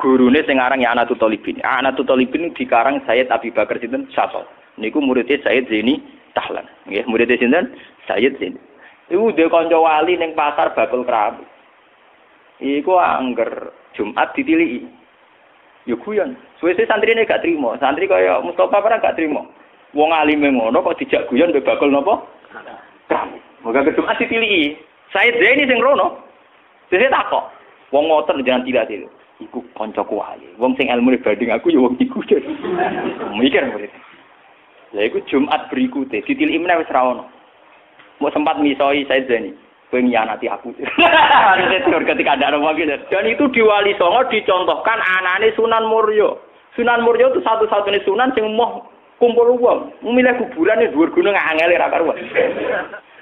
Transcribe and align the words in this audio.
Gurune 0.00 0.40
sing 0.48 0.56
aran 0.56 0.80
ya 0.80 0.96
Anatut 0.96 1.20
Talibin. 1.20 1.60
Anatut 1.60 2.08
Talibin 2.08 2.56
dikarang 2.56 3.04
Sayyid 3.04 3.28
Abi 3.28 3.52
Bakar 3.52 3.76
sinten 3.76 4.08
Syato. 4.08 4.48
Niku 4.80 5.04
muridnya 5.04 5.36
Sayyid 5.44 5.68
Zaini 5.68 6.00
Tahlan. 6.32 6.64
Nggih, 6.88 7.04
muridnya 7.04 7.36
sinten 7.36 7.76
Sayyid 8.08 8.40
Zaini. 8.40 8.56
Iku 9.12 9.36
dhe 9.36 9.52
kanca 9.52 9.76
wali 9.76 10.16
ning 10.16 10.32
pasar 10.32 10.72
bakul 10.72 11.04
kerabu. 11.04 11.44
Iku 12.64 12.96
angger 12.96 13.76
Jumat 13.92 14.32
ditiliki. 14.32 14.88
Yo 15.84 16.00
guyon. 16.00 16.32
Suwe-suwe 16.56 16.88
santrine 16.88 17.28
gak 17.28 17.44
trimo. 17.44 17.76
Santri 17.76 18.08
kaya 18.08 18.40
Mustafa 18.40 18.80
ora 18.80 19.02
gak 19.04 19.20
trimo. 19.20 19.52
Wong 19.92 20.14
alime 20.16 20.48
ngono 20.48 20.80
kok 20.80 20.96
dijak 20.96 21.28
guyon 21.28 21.52
mbek 21.52 21.68
bakul 21.68 21.92
napa? 21.92 22.24
Kerabu. 23.04 23.36
Moga 23.60 23.84
ke 23.84 23.92
Jumat 23.92 24.16
ditiliki. 24.16 24.80
Sayyid 25.12 25.36
Zaini 25.36 25.68
sing 25.68 25.84
rono. 25.84 26.24
Sese 26.88 27.12
takok. 27.12 27.52
Wong 27.92 28.08
ngoten 28.08 28.40
jangan 28.46 28.64
tidak 28.64 28.88
itu 28.88 29.10
iku 29.40 29.64
kancaku 29.74 30.20
wae. 30.20 30.46
Wong 30.60 30.76
sing 30.76 30.92
ilmu 30.92 31.16
banding 31.24 31.50
aku 31.50 31.72
ya 31.72 31.80
wong 31.80 31.96
iku. 31.96 32.20
Mikir 33.34 33.64
murid. 33.72 33.92
Ya 34.92 35.06
iku 35.06 35.18
Jumat 35.26 35.72
berikutnya 35.72 36.22
ditilik 36.22 36.54
imene 36.54 36.80
wis 36.80 36.92
ra 36.92 37.02
ono. 37.02 37.24
Mau 38.20 38.30
sempat 38.30 38.60
misoi 38.60 39.08
saya 39.08 39.24
Zeni. 39.24 39.56
Kowe 39.90 39.98
nyanati 39.98 40.46
aku. 40.46 40.70
ketika 42.14 42.38
ada 42.38 42.54
orang 42.54 42.78
gitu. 42.78 42.94
Dan 43.10 43.26
itu 43.26 43.50
di 43.50 43.58
Wali 43.58 43.90
Songo 43.98 44.22
dicontohkan 44.30 45.02
anane 45.02 45.50
Sunan 45.58 45.90
Muryo. 45.90 46.38
Sunan 46.78 47.02
Muryo 47.02 47.34
itu 47.34 47.42
satu-satunya 47.42 47.98
sunan 48.06 48.30
yang 48.38 48.54
mau 48.54 48.86
kumpul 49.18 49.58
uang. 49.58 49.90
Memilih 50.06 50.38
kuburan 50.38 50.78
di 50.78 50.94
dua 50.94 51.10
gunung 51.10 51.34
angel 51.34 51.74
ra 51.74 51.90
karuan. 51.90 52.14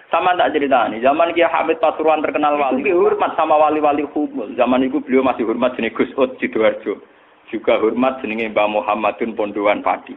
Sama 0.09 0.33
tak 0.41 0.57
cerita 0.57 0.89
nih, 0.89 1.05
zaman 1.05 1.37
Kiai 1.37 1.53
Hamid 1.53 1.85
Pasuruan 1.85 2.25
terkenal 2.25 2.57
wali, 2.57 2.81
hormat 2.89 3.37
sama 3.37 3.61
wali-wali 3.61 4.09
kumul. 4.09 4.57
Zaman 4.57 4.89
itu 4.89 5.05
beliau 5.05 5.21
masih 5.21 5.45
hormat 5.45 5.77
jenis 5.77 5.93
Gus 5.93 6.09
Ut 6.17 6.33
Sidoarjo. 6.41 6.97
Juga 7.53 7.77
hormat 7.77 8.25
jenis 8.25 8.49
Mbak 8.57 8.73
Muhammadun 8.73 9.37
Pondowan 9.37 9.85
Padi. 9.85 10.17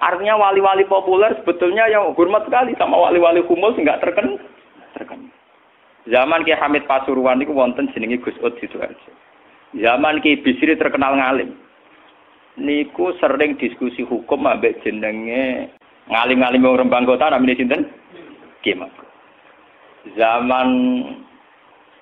Artinya 0.00 0.40
wali-wali 0.40 0.88
populer 0.88 1.36
sebetulnya 1.44 1.92
yang 1.92 2.16
hormat 2.16 2.48
sekali 2.48 2.72
sama 2.80 2.96
wali-wali 2.96 3.44
kumul 3.44 3.76
nggak 3.76 4.00
terkenal. 4.00 4.40
terkenal. 4.96 5.28
Zaman 6.08 6.48
Kiai 6.48 6.56
Hamid 6.56 6.88
Pasuruan 6.88 7.44
itu 7.44 7.52
wonten 7.52 7.92
jenenge 7.92 8.24
Gus 8.24 8.38
Ut 8.40 8.56
Sidoarjo. 8.64 9.12
Zaman 9.76 10.24
Kiai 10.24 10.40
Bisri 10.40 10.72
terkenal 10.80 11.20
ngalim. 11.20 11.52
Niku 12.56 13.12
sering 13.20 13.60
diskusi 13.60 14.08
hukum 14.08 14.48
ambek 14.48 14.80
jenenge 14.80 15.68
ngalim-ngalim 16.08 16.64
wong 16.64 16.80
Rembang 16.80 17.04
Kota 17.04 17.28
namanya 17.28 17.60
sinten? 17.60 17.92
Kiai 18.64 18.80
zaman 20.16 20.68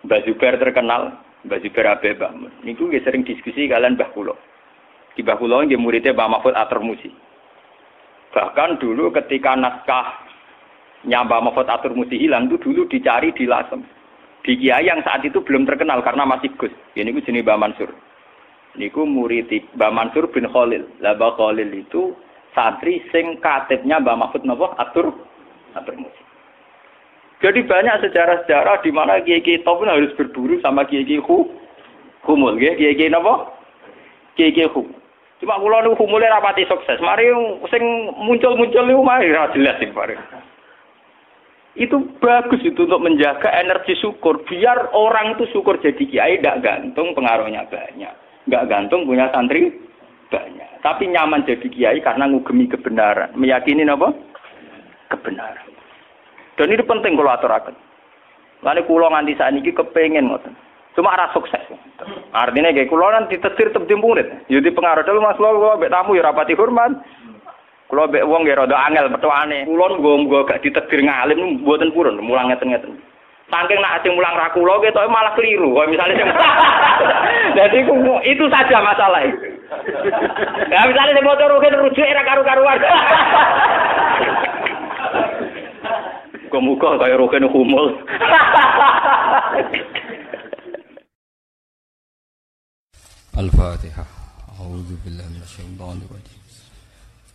Mbak 0.07 0.23
Zubair 0.29 0.55
terkenal, 0.61 1.19
Mbak 1.47 1.63
Zubair 1.67 1.87
Abe 1.95 2.15
Mbak 2.15 2.63
Niku 2.67 2.91
nggih 2.91 3.03
sering 3.07 3.23
diskusi 3.23 3.71
kalian 3.71 3.95
Mbah 3.99 4.11
Kulo. 4.15 4.35
Di 5.15 5.23
Mbah 5.23 5.39
Kulo 5.39 5.63
nggih 5.63 5.79
muridnya 5.79 6.15
Mbah 6.15 6.39
Mahfud 6.39 6.55
Atur 6.55 6.83
Musi. 6.83 7.11
Bahkan 8.35 8.83
dulu 8.83 9.15
ketika 9.15 9.55
naskah 9.55 10.27
nyamba 11.07 11.41
Mahfud 11.41 11.71
Atur 11.71 11.95
Musi 11.95 12.19
hilang 12.19 12.51
itu 12.51 12.59
dulu 12.59 12.85
dicari 12.91 13.31
di 13.33 13.47
Lasem. 13.47 13.81
Di 14.43 14.55
Kiai 14.59 14.87
yang 14.87 15.03
saat 15.03 15.27
itu 15.27 15.43
belum 15.43 15.67
terkenal 15.67 16.03
karena 16.03 16.23
masih 16.23 16.51
Gus. 16.59 16.75
Ini 16.95 17.11
ku 17.15 17.23
jenis 17.23 17.47
Mbah 17.47 17.59
Mansur. 17.59 17.91
Niku 18.77 19.07
murid 19.07 19.49
Mbah 19.79 19.91
Mansur 19.95 20.29
bin 20.31 20.51
Khalil. 20.51 20.87
Lah 20.99 21.15
Mbah 21.15 21.39
Khalil 21.39 21.71
itu 21.73 22.15
santri 22.55 23.03
sing 23.15 23.39
katibnya 23.39 24.03
Mbah 24.03 24.19
Mahfud 24.19 24.43
Atur 24.79 25.15
Atur 25.79 25.95
Musi. 25.95 26.26
Jadi 27.45 27.69
banyak 27.69 28.01
sejarah-sejarah 28.01 28.81
di 28.81 28.91
mana 28.93 29.21
kiai-kiai 29.21 29.61
top 29.61 29.85
harus 29.85 30.13
berburu 30.17 30.57
sama 30.65 30.89
kiai-kiai 30.89 31.21
hu, 31.21 31.45
humul, 32.25 32.57
kiai-kiai 32.57 33.13
napa? 33.13 33.53
Kiai-kiai 34.41 34.73
hu. 34.73 34.89
Cuma 35.37 35.61
kula 35.61 35.85
niku 35.85 36.01
humule 36.01 36.25
rapati 36.25 36.65
sukses. 36.65 36.97
Mari 37.05 37.29
sing 37.69 37.85
muncul-muncul 38.17 38.89
niku 38.89 39.03
mari 39.05 39.29
ra 39.29 39.53
jelas 39.53 39.77
sing 39.77 39.93
mari. 39.93 40.17
Itu 41.77 42.09
bagus 42.25 42.65
itu 42.65 42.89
untuk 42.89 43.05
menjaga 43.05 43.53
energi 43.53 44.01
syukur. 44.01 44.41
Biar 44.49 44.97
orang 44.97 45.37
itu 45.37 45.45
syukur 45.53 45.77
jadi 45.77 46.01
kiai 46.09 46.41
tidak 46.41 46.65
gantung 46.65 47.13
pengaruhnya 47.13 47.69
banyak. 47.69 48.13
Nggak 48.49 48.67
gantung 48.73 49.05
punya 49.05 49.29
santri 49.29 49.77
banyak. 50.33 50.81
Tapi 50.81 51.05
nyaman 51.13 51.45
jadi 51.45 51.69
kiai 51.69 52.01
karena 52.01 52.33
ngugemi 52.33 52.65
kebenaran. 52.65 53.37
Meyakini 53.37 53.85
apa? 53.85 54.09
Kebenaran. 55.13 55.76
Dan 56.57 56.73
ini 56.73 56.83
penting 56.83 57.17
kalau 57.21 57.33
aturaken. 57.37 57.77
Lalu 58.65 58.89
kulo 58.89 59.13
nganti 59.13 59.37
saat 59.37 59.53
ini 59.53 59.69
kepengen 59.69 60.33
ngoten. 60.33 60.57
Cuma 60.97 61.13
arah 61.13 61.29
sukses. 61.37 61.61
Artinya 62.33 62.73
kayak 62.73 62.89
kulo 62.89 63.13
nanti 63.13 63.37
tetir 63.37 63.69
murid. 64.01 64.49
Jadi 64.49 64.73
pengaruh 64.73 65.05
dulu 65.05 65.21
mas 65.21 65.37
kulo 65.37 65.77
bek 65.77 65.93
tamu 65.93 66.17
ya 66.17 66.25
rapati 66.25 66.57
hormat. 66.57 66.97
Kulo 67.93 68.09
bek 68.09 68.25
wong 68.25 68.49
ya 68.49 68.57
rada 68.57 68.81
angel 68.89 69.13
petuane. 69.13 69.69
Kulo 69.69 70.01
nggo 70.01 70.13
nggo 70.25 70.39
gak 70.49 70.65
ditetir 70.65 71.05
ngalim 71.05 71.61
mboten 71.61 71.93
purun 71.93 72.17
mulang 72.25 72.49
ngeten-ngeten. 72.49 72.97
Saking 73.47 73.79
nak 73.79 74.01
sing 74.03 74.17
mulang 74.17 74.35
ra 74.35 74.49
kulo 74.57 74.81
gitu 74.81 74.99
malah 75.13 75.37
keliru. 75.37 75.77
Kalau 75.77 75.93
misalnya 75.93 76.33
Jadi 77.61 77.85
itu 78.33 78.45
saja 78.49 78.81
masalah. 78.81 79.21
Ya 80.73 80.81
misalnya 80.89 81.21
motor 81.21 81.53
rugen 81.53 81.77
rujuk 81.77 82.09
era 82.09 82.25
karu-karuan. 82.25 82.81
Muka-muka 86.51 86.95
kaya 87.03 87.19
rohen 87.19 87.43
humul. 87.51 87.91
الفاتحة 93.39 94.05
أعوذ 94.61 94.91
بالله 95.05 95.27
من 95.29 95.43
الشيطان 95.43 95.97
الرجيم 96.07 96.43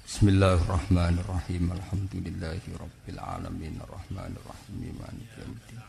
بسم 0.08 0.26
الله 0.30 0.54
الرحمن 0.54 1.16
الرحيم 1.24 1.64
الحمد 1.78 2.14
لله 2.26 2.62
رب 2.84 3.04
العالمين 3.10 3.76
الرحمن 3.86 4.32
الرحيم 4.42 4.80
مالك 5.02 5.32
يوم 5.42 5.54
الدين 5.62 5.82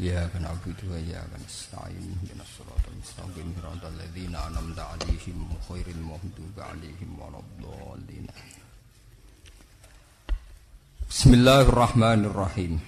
إياك 0.00 0.32
نعبد 0.44 0.78
وإياك 0.90 1.32
نستعين 1.44 2.06
من 2.30 2.38
الصراط 2.46 2.84
المستقيم 2.92 3.48
صراط 3.62 3.82
الذين 3.94 4.34
أنعمت 4.48 4.78
عليهم 4.90 5.38
غير 5.70 5.86
المغضوب 5.96 6.56
عليهم 6.58 7.10
ولا 7.20 7.38
الضالين 7.44 8.26
Bismillahirrahmanirrahim. 11.10 12.78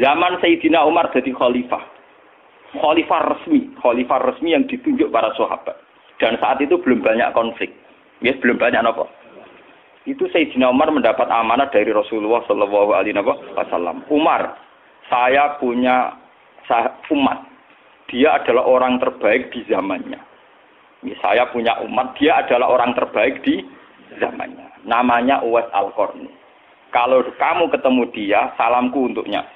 Zaman 0.00 0.32
Sayyidina 0.40 0.80
Umar 0.88 1.12
jadi 1.12 1.28
khalifah. 1.36 1.84
Khalifah 2.72 3.20
resmi, 3.36 3.68
khalifah 3.84 4.32
resmi 4.32 4.56
yang 4.56 4.64
ditunjuk 4.64 5.12
para 5.12 5.28
sahabat. 5.36 5.76
Dan 6.16 6.40
saat 6.40 6.56
itu 6.64 6.80
belum 6.80 7.04
banyak 7.04 7.28
konflik. 7.36 7.68
Ya, 8.24 8.32
belum 8.40 8.56
banyak 8.56 8.80
apa. 8.80 9.04
Itu 10.08 10.24
Sayyidina 10.32 10.72
Umar 10.72 10.88
mendapat 10.88 11.28
amanah 11.28 11.68
dari 11.68 11.92
Rasulullah 11.92 12.40
Shallallahu 12.48 12.96
Alaihi 12.96 13.20
Wasallam. 13.20 14.08
Umar, 14.08 14.56
saya 15.12 15.60
punya 15.60 16.16
umat. 17.12 17.44
Dia 18.08 18.40
adalah 18.40 18.64
orang 18.64 19.04
terbaik 19.04 19.52
di 19.52 19.68
zamannya. 19.68 20.16
Ya, 21.04 21.14
saya 21.20 21.44
punya 21.52 21.76
umat, 21.84 22.16
dia 22.16 22.40
adalah 22.40 22.72
orang 22.72 22.96
terbaik 22.96 23.44
di 23.44 23.79
zamannya. 24.18 24.66
Namanya 24.88 25.44
Uwais 25.46 25.68
Al-Qarni. 25.70 26.26
Kalau 26.90 27.22
kamu 27.38 27.70
ketemu 27.70 28.02
dia, 28.10 28.50
salamku 28.58 29.06
untuknya. 29.06 29.46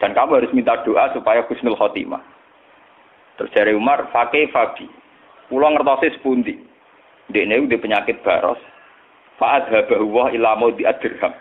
Dan 0.00 0.16
kamu 0.16 0.40
harus 0.40 0.54
minta 0.54 0.78
doa 0.86 1.12
supaya 1.12 1.44
Husnul 1.44 1.76
Khotimah. 1.76 2.22
Terus 3.36 3.52
dari 3.52 3.72
Umar, 3.76 4.08
pakai 4.08 4.48
Fabi. 4.48 4.88
Pulang 5.52 5.76
ngertosi 5.76 6.16
sepundi. 6.16 6.54
Dia 7.28 7.44
ini 7.44 7.68
penyakit 7.68 8.24
baros. 8.24 8.60
Fa'ad 9.36 9.68
habahuwah 9.68 10.32
ilamo 10.32 10.72
di 10.72 10.88
adirham. 10.88 11.32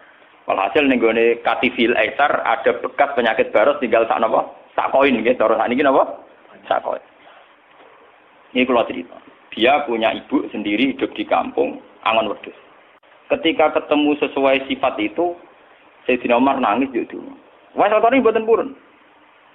Walhasil 0.47 0.88
nih 0.88 0.95
gue 0.95 1.44
katifil 1.44 1.91
esar 2.00 2.39
ada 2.47 2.72
bekas 2.79 3.11
penyakit 3.19 3.51
baros 3.51 3.83
tinggal 3.83 4.07
sak 4.07 4.16
nopo 4.23 4.56
sak 4.79 4.95
koin 4.95 5.19
gitu. 5.19 5.35
Terus 5.35 5.59
ini 5.67 5.83
nopo 5.83 6.23
sak 6.72 6.79
koin. 6.88 7.03
Ini 8.56 8.63
kalau 8.63 8.88
cerita. 8.88 9.18
Dia 9.51 9.83
punya 9.83 10.15
ibu 10.15 10.47
sendiri 10.53 10.95
hidup 10.95 11.12
di 11.19 11.27
kampung 11.27 11.83
angon 12.07 12.31
wedhus. 12.31 12.56
Ketika 13.27 13.75
ketemu 13.75 14.15
sesuai 14.24 14.71
sifat 14.71 14.95
itu, 15.03 15.35
Sayyidina 16.07 16.39
Umar 16.39 16.63
nangis 16.63 16.88
itu. 16.95 17.19
Wes 17.75 17.91
ini 17.91 18.24
buatan 18.24 18.47
purun. 18.47 18.71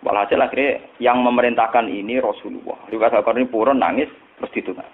Walhasil 0.03 0.37
akhirnya 0.37 0.83
yang 0.99 1.23
memerintahkan 1.23 1.89
ini 1.89 2.19
Rasulullah. 2.19 2.77
Riwayat 2.91 3.25
ini 3.39 3.49
purun 3.49 3.81
nangis 3.81 4.11
terus 4.37 4.53
ditunang. 4.53 4.91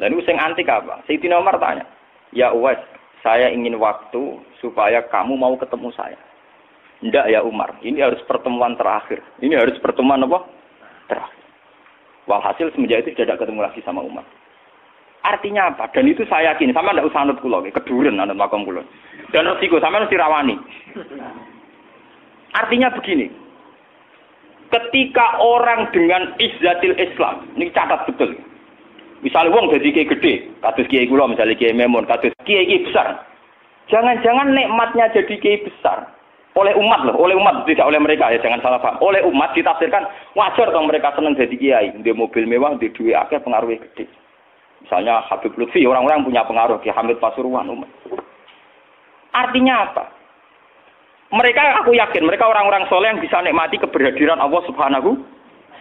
Lalu 0.00 0.24
sing 0.24 0.40
antik 0.40 0.70
apa? 0.70 1.04
Sayyidina 1.04 1.36
Umar 1.42 1.60
tanya, 1.60 1.84
"Ya 2.32 2.54
Uwais, 2.54 2.80
saya 3.20 3.52
ingin 3.52 3.76
waktu 3.76 4.40
supaya 4.62 5.04
kamu 5.12 5.36
mau 5.36 5.52
ketemu 5.60 5.92
saya." 5.92 6.18
Tidak 7.02 7.34
ya 7.34 7.42
Umar, 7.42 7.82
ini 7.82 7.98
harus 7.98 8.22
pertemuan 8.30 8.78
terakhir. 8.78 9.18
Ini 9.42 9.58
harus 9.58 9.74
pertemuan 9.82 10.22
apa? 10.22 10.46
Terakhir. 11.10 11.42
Walhasil 12.30 12.70
semenjak 12.70 13.02
itu 13.02 13.18
tidak 13.18 13.42
ketemu 13.42 13.66
lagi 13.66 13.82
sama 13.82 14.06
Umar. 14.06 14.22
Artinya 15.22 15.70
apa? 15.70 15.86
Dan 15.94 16.10
itu 16.10 16.26
saya 16.26 16.54
yakin, 16.54 16.74
sama 16.74 16.90
ndak 16.90 17.06
usah 17.06 17.22
anut 17.22 17.38
kula, 17.38 17.62
keduren 17.70 18.18
anut 18.18 18.34
makom 18.34 18.66
kula. 18.66 18.82
Dan 19.30 19.46
resiko 19.46 19.78
sama 19.78 20.02
mesti 20.02 20.18
rawani. 20.18 20.58
Artinya 22.52 22.90
begini. 22.92 23.42
ketika 24.72 25.36
orang 25.36 25.92
dengan 25.92 26.32
izzatil 26.40 26.96
Islam, 26.96 27.44
ini 27.60 27.68
catat 27.76 28.08
betul. 28.08 28.32
Misalnya 29.20 29.52
wong 29.52 29.68
jadi 29.68 29.88
kiai 29.92 30.08
gede, 30.08 30.34
kados 30.64 30.88
kiai 30.88 31.06
kula 31.06 31.28
misalnya 31.28 31.54
kiai 31.54 31.76
Memun, 31.76 32.08
kados 32.08 32.32
kiai 32.48 32.64
kiai 32.64 32.88
besar. 32.88 33.20
Jangan-jangan 33.92 34.56
nikmatnya 34.56 35.12
jadi 35.12 35.34
kiai 35.38 35.60
besar 35.62 36.08
oleh 36.52 36.76
umat 36.76 37.08
loh, 37.08 37.16
oleh 37.16 37.32
umat 37.32 37.64
tidak 37.64 37.88
oleh 37.88 37.96
mereka 37.96 38.28
ya 38.28 38.36
jangan 38.42 38.60
salah 38.60 38.80
paham. 38.80 39.00
Oleh 39.00 39.24
umat 39.24 39.56
ditafsirkan 39.56 40.04
wajar 40.36 40.68
dong 40.68 40.84
mereka 40.84 41.14
senang 41.16 41.32
jadi 41.32 41.54
kiai, 41.56 41.86
di 41.96 42.12
mobil 42.12 42.44
mewah, 42.44 42.76
di 42.76 42.92
duit 42.92 43.16
akhir 43.16 43.40
pengaruhnya 43.40 43.80
gede. 43.88 44.04
Misalnya 44.82 45.22
Habib 45.30 45.54
Lutfi, 45.54 45.86
orang-orang 45.86 46.26
punya 46.26 46.42
pengaruh, 46.42 46.82
di 46.82 46.90
Hamid 46.90 47.22
Pasuruan 47.22 47.70
umat. 47.70 47.90
Artinya 49.32 49.88
apa? 49.88 50.04
Mereka 51.32 51.80
aku 51.80 51.96
yakin 51.96 52.28
mereka 52.28 52.44
orang-orang 52.44 52.84
soleh 52.92 53.08
yang 53.08 53.22
bisa 53.22 53.40
nikmati 53.40 53.80
keberhadiran 53.80 54.36
Allah 54.36 54.60
Subhanahu. 54.68 55.16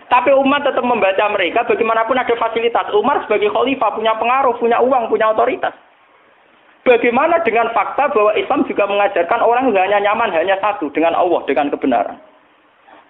Tapi 0.08 0.32
umat 0.32 0.64
tetap 0.64 0.84
membaca 0.84 1.28
mereka 1.32 1.68
bagaimanapun 1.68 2.20
ada 2.20 2.36
fasilitas. 2.36 2.88
Umar 2.96 3.24
sebagai 3.28 3.52
khalifah 3.52 3.96
punya 3.96 4.16
pengaruh, 4.16 4.56
punya 4.60 4.80
uang, 4.80 5.12
punya 5.12 5.32
otoritas. 5.32 5.76
Bagaimana 6.82 7.44
dengan 7.46 7.70
fakta 7.76 8.10
bahwa 8.10 8.32
Islam 8.36 8.66
juga 8.66 8.90
mengajarkan 8.90 9.40
orang 9.44 9.70
hanya 9.76 10.02
nyaman 10.02 10.34
hanya 10.34 10.58
satu 10.60 10.90
dengan 10.92 11.14
Allah, 11.16 11.44
dengan 11.48 11.70
kebenaran. 11.70 12.18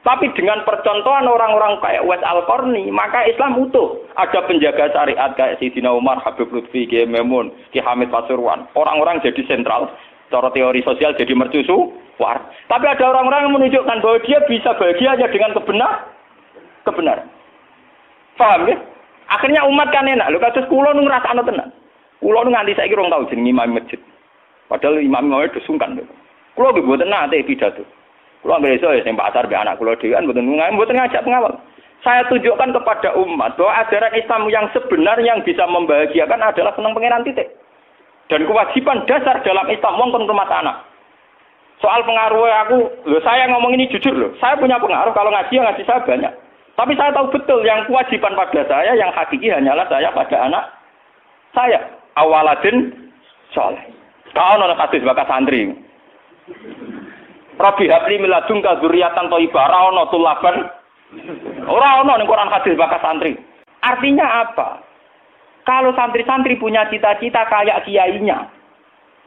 Tapi 0.01 0.33
dengan 0.33 0.65
percontohan 0.65 1.29
orang-orang 1.29 1.77
kayak 1.77 2.09
Wes 2.09 2.25
Al 2.25 2.41
Qarni, 2.49 2.89
maka 2.89 3.21
Islam 3.29 3.53
utuh. 3.61 4.01
Ada 4.17 4.49
penjaga 4.49 4.89
syariat 4.89 5.29
kayak 5.37 5.61
Sidina 5.61 5.93
Umar, 5.93 6.17
Habib 6.25 6.49
Lutfi, 6.49 6.89
Kiai 6.89 7.05
Memun, 7.05 7.53
Ki 7.69 7.77
Hamid 7.77 8.09
Pasuruan. 8.09 8.65
Orang-orang 8.73 9.21
jadi 9.21 9.45
sentral. 9.45 9.93
Cara 10.31 10.47
teori 10.55 10.79
sosial 10.81 11.11
jadi 11.19 11.35
mercusu, 11.35 11.91
war. 12.15 12.39
Tapi 12.71 12.87
ada 12.87 13.03
orang-orang 13.13 13.45
yang 13.45 13.53
menunjukkan 13.61 13.99
bahwa 13.99 14.17
dia 14.23 14.39
bisa 14.47 14.71
bahagia 14.79 15.13
aja 15.13 15.27
dengan 15.27 15.51
kebenar, 15.53 16.07
kebenaran. 16.87 17.27
Paham 18.39 18.71
ya? 18.71 18.79
Akhirnya 19.27 19.67
umat 19.67 19.91
kan 19.91 20.07
enak. 20.07 20.31
Lu 20.31 20.39
kasus 20.41 20.65
kulo 20.71 20.95
nu 20.95 21.03
ngrasakno 21.05 21.43
tenan. 21.45 21.69
Kulo 22.23 22.47
nu 22.47 22.55
nganti 22.55 22.79
saiki 22.79 22.95
rong 22.95 23.11
tau 23.11 23.27
jeneng 23.27 23.53
imam 23.53 23.75
masjid. 23.75 23.99
Padahal 24.71 25.03
imam 25.03 25.27
mau 25.27 25.43
itu 25.43 25.59
sungkan. 25.67 25.99
Kulo 26.55 26.71
ge 26.73 26.79
mboten 26.79 27.11
nate 27.11 27.43
pidato. 27.43 27.83
Kulo 28.41 28.57
anggere 28.57 28.81
iso 28.81 28.89
ya 28.89 29.05
sing 29.05 29.13
pasar 29.13 29.45
be 29.45 29.53
anak 29.53 29.77
kulo 29.77 29.93
dhewe 29.97 30.17
kan 30.17 30.25
mboten 30.25 30.49
mboten 30.49 30.97
ngajak 30.97 31.21
pengawal. 31.21 31.53
Saya 32.01 32.25
tunjukkan 32.25 32.73
kepada 32.73 33.13
umat 33.13 33.53
bahwa 33.61 33.77
ajaran 33.85 34.17
Islam 34.17 34.49
yang 34.49 34.65
sebenar 34.73 35.21
yang 35.21 35.45
bisa 35.45 35.69
membahagiakan 35.69 36.41
adalah 36.41 36.73
senang 36.73 36.97
pengenan 36.97 37.21
titik. 37.21 37.53
Dan 38.25 38.49
kewajiban 38.49 39.05
dasar 39.05 39.45
dalam 39.45 39.69
Islam 39.69 40.01
wong 40.01 40.09
kon 40.09 40.25
rumah 40.25 40.49
anak. 40.49 40.81
Soal 41.77 42.01
pengaruh 42.01 42.45
aku, 42.65 42.77
loh 43.05 43.21
saya 43.21 43.45
ngomong 43.53 43.77
ini 43.77 43.89
jujur 43.93 44.13
loh. 44.13 44.33
Saya 44.41 44.57
punya 44.57 44.81
pengaruh 44.81 45.13
kalau 45.13 45.29
ngaji 45.29 45.57
ya 45.57 45.61
ngaji 45.65 45.83
saya 45.85 46.01
banyak. 46.01 46.33
Tapi 46.77 46.93
saya 46.97 47.13
tahu 47.13 47.29
betul 47.29 47.61
yang 47.61 47.85
kewajiban 47.85 48.33
pada 48.33 48.61
saya, 48.65 48.97
yang 48.97 49.13
hakiki 49.13 49.53
hanyalah 49.53 49.85
saya 49.85 50.09
pada 50.09 50.37
anak 50.41 50.63
saya. 51.53 51.81
Awaladin 52.17 52.89
soleh. 53.53 53.81
Kau 54.31 54.55
nona 54.57 54.79
kasih 54.79 55.03
bakas 55.03 55.27
santri. 55.27 55.73
Robi 57.59 57.91
habli 57.91 58.21
miladung 58.21 58.63
kadzuriatan 58.63 59.27
toibah 59.27 59.67
rano 59.67 60.07
tulaban. 60.07 60.71
Orang 61.67 62.07
ono 62.07 62.13
ning 62.15 62.27
Quran 62.29 62.51
hadis 62.51 62.79
bakas 62.79 63.03
santri. 63.03 63.35
Artinya 63.83 64.47
apa? 64.47 64.79
Kalau 65.67 65.93
santri-santri 65.93 66.57
punya 66.57 66.87
cita-cita 66.89 67.45
kayak 67.45 67.85
kiainya, 67.85 68.49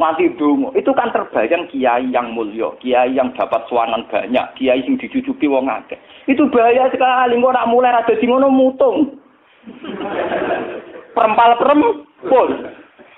mati 0.03 0.27
dungo, 0.35 0.75
itu 0.75 0.91
kan 0.91 1.15
terbayang 1.15 1.71
kiai 1.71 2.11
yang 2.11 2.35
mulia, 2.35 2.75
kiai 2.83 3.15
yang 3.15 3.31
dapat 3.39 3.63
suanan 3.71 4.03
banyak, 4.11 4.43
kiai 4.59 4.83
yang 4.83 4.99
dicucuki 4.99 5.47
wong 5.47 5.71
akeh. 5.71 5.99
Itu 6.27 6.51
bahaya 6.51 6.91
sekali, 6.91 7.39
kok 7.39 7.55
nak 7.55 7.71
mulai 7.71 7.95
ada 7.95 8.15
di 8.19 8.27
ngono 8.27 8.51
mutung. 8.51 9.15
Perempal 11.15 11.55
perempun. 11.63 12.51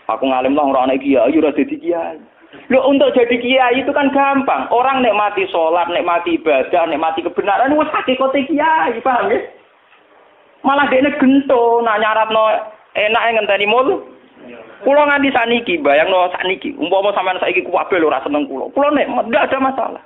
Aku 0.07 0.25
ngalim 0.29 0.53
lah 0.53 0.65
orang 0.69 0.93
kiai, 1.01 1.33
udah 1.33 1.57
jadi 1.57 1.77
kiai. 1.81 2.21
Lo 2.67 2.83
untuk 2.91 3.15
jadi 3.15 3.37
kiai 3.39 3.79
itu 3.79 3.95
kan 3.95 4.11
gampang. 4.11 4.67
Orang 4.75 4.99
nikmati 4.99 5.47
sholat, 5.47 5.87
nikmati 5.87 6.35
ibadah, 6.35 6.91
nikmati 6.91 7.23
kebenaran, 7.23 7.79
wes 7.79 7.91
hakikate 7.95 8.43
kiai, 8.51 8.99
paham 9.07 9.31
ya? 9.31 9.39
Malah 10.67 10.91
dia 10.91 11.15
gento, 11.23 11.79
nak 11.87 12.03
nyarat 12.03 12.29
no 12.35 12.43
enak 12.99 13.25
ngenteni 13.39 13.71
mul. 13.71 14.03
Kulo 14.83 15.03
nganti 15.07 15.31
saniki, 15.31 15.79
bayangno 15.79 16.27
saniki, 16.35 16.75
umpama 16.75 17.15
sampean 17.15 17.39
saiki 17.39 17.63
kuwabe 17.63 17.97
lho 18.03 18.11
ora 18.11 18.21
seneng 18.27 18.51
kulo. 18.51 18.75
Kulo 18.75 18.91
nek 18.91 19.09
ndak 19.31 19.47
ada 19.47 19.59
masalah. 19.63 20.03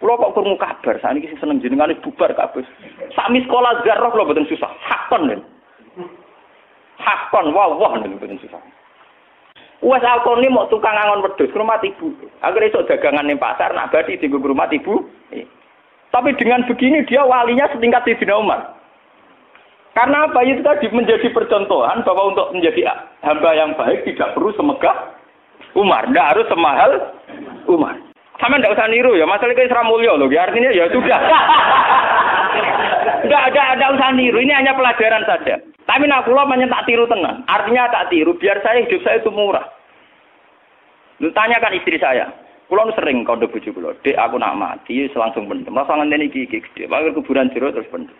Kulo 0.00 0.16
kok 0.18 0.32
krungu 0.34 0.56
kabar 0.56 0.96
saniki 1.04 1.28
sing 1.28 1.38
seneng 1.38 1.60
jenengane 1.60 2.00
bubar 2.00 2.32
kabeh. 2.32 2.64
Sami 3.12 3.44
sekolah 3.44 3.84
garroh 3.84 4.12
lho 4.16 4.24
mboten 4.24 4.48
susah. 4.48 4.72
Hakon 4.82 5.30
lho. 5.30 5.36
Hakon 6.96 7.52
wah 7.52 7.70
wah 7.76 7.92
lho 7.96 8.08
mboten 8.08 8.40
susah. 8.40 8.60
Wes 9.78 10.02
alkon 10.02 10.42
mau 10.50 10.66
tukang 10.66 10.98
angon 10.98 11.22
wedhus 11.22 11.54
ke 11.54 11.58
rumah 11.58 11.78
ibu. 11.78 12.10
Agar 12.42 12.66
esok 12.66 12.90
dagangan 12.90 13.30
ning 13.30 13.38
pasar 13.38 13.70
nak 13.74 13.94
badi 13.94 14.18
di 14.18 14.26
rumah 14.26 14.66
ibu. 14.74 15.06
Tapi 16.08 16.34
dengan 16.34 16.66
begini 16.66 17.06
dia 17.06 17.22
walinya 17.22 17.70
setingkat 17.70 18.02
di 18.08 18.26
Umar. 18.32 18.74
Karena 19.94 20.30
apa 20.30 20.46
itu 20.46 20.62
tadi 20.62 20.86
menjadi 20.94 21.26
percontohan 21.34 22.06
bahwa 22.06 22.30
untuk 22.30 22.54
menjadi 22.54 22.86
hamba 23.22 23.50
yang 23.54 23.74
baik 23.74 24.06
tidak 24.06 24.30
perlu 24.34 24.54
semegah 24.54 24.94
Umar, 25.74 26.06
tidak 26.06 26.28
harus 26.34 26.46
semahal 26.46 26.92
Umar. 27.66 27.98
Sama 28.38 28.62
tidak 28.62 28.78
usah 28.78 28.86
niru 28.86 29.18
ya, 29.18 29.26
masalah 29.26 29.50
itu 29.50 29.66
Isra 29.66 29.82
Mulyo 29.82 30.14
loh, 30.14 30.30
ya 30.30 30.46
artinya 30.46 30.70
ya 30.70 30.86
sudah. 30.94 31.18
Tidak 33.24 33.42
ada 33.52 33.62
ada 33.76 33.86
usah 33.94 34.10
niru, 34.14 34.38
ini 34.40 34.52
hanya 34.52 34.76
pelajaran 34.76 35.24
saja. 35.24 35.60
Tapi 35.88 36.04
nak 36.04 36.28
pulau 36.28 36.44
tak 36.44 36.84
tiru 36.84 37.08
tenang, 37.08 37.44
artinya 37.48 37.88
tak 37.88 38.12
tiru, 38.12 38.36
biar 38.36 38.60
saya 38.60 38.84
hidup 38.84 39.00
saya 39.00 39.20
itu 39.20 39.32
murah. 39.32 39.64
Lu 41.18 41.32
tanyakan 41.32 41.74
istri 41.74 41.96
saya, 41.98 42.28
Kulo 42.68 42.84
sering 42.92 43.24
kode 43.24 43.48
bujuk 43.48 43.80
kulo, 43.80 43.96
dek 44.04 44.20
aku 44.20 44.36
nak 44.36 44.52
mati, 44.60 45.08
langsung 45.16 45.48
pendem. 45.48 45.72
Rasa 45.72 45.96
ngenteni 45.96 46.28
gigi 46.28 46.60
gede, 46.60 46.84
panggil 46.84 47.16
kuburan 47.16 47.48
jero 47.48 47.72
terus 47.72 47.88
pendem. 47.88 48.12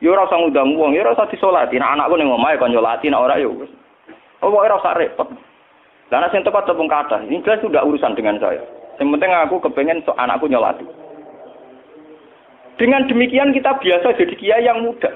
Ya 0.00 0.16
ora 0.16 0.24
usah 0.24 0.40
ngundang 0.40 0.80
wong, 0.80 0.96
ya 0.96 1.04
ora 1.04 1.12
usah 1.12 1.28
disolati. 1.28 1.76
Nek 1.76 1.92
anakku 1.92 2.16
ning 2.16 2.32
omahe 2.32 2.56
kon 2.56 2.72
nyolati, 2.72 3.12
nek 3.12 3.20
ora 3.20 3.36
ya 3.36 3.52
wis. 3.52 3.68
Pokoke 4.40 4.64
ora 4.64 4.80
usah 4.80 4.96
repot. 4.96 5.28
Lah 6.08 6.24
nek 6.24 6.32
sing 6.32 6.40
tepat 6.40 6.64
tepung 6.64 6.88
kata, 6.88 7.20
ini 7.28 7.44
jelas 7.44 7.60
sudah 7.60 7.84
urusan 7.84 8.16
dengan 8.16 8.40
saya. 8.40 8.64
Yang 8.96 9.12
penting 9.12 9.32
aku 9.36 9.60
kepengen 9.60 10.00
so 10.08 10.16
anakku 10.16 10.48
nyolati. 10.48 10.88
Dengan 12.76 13.08
demikian 13.08 13.56
kita 13.56 13.80
biasa 13.80 14.16
jadi 14.20 14.34
kiai 14.36 14.68
yang 14.68 14.84
muda. 14.84 15.08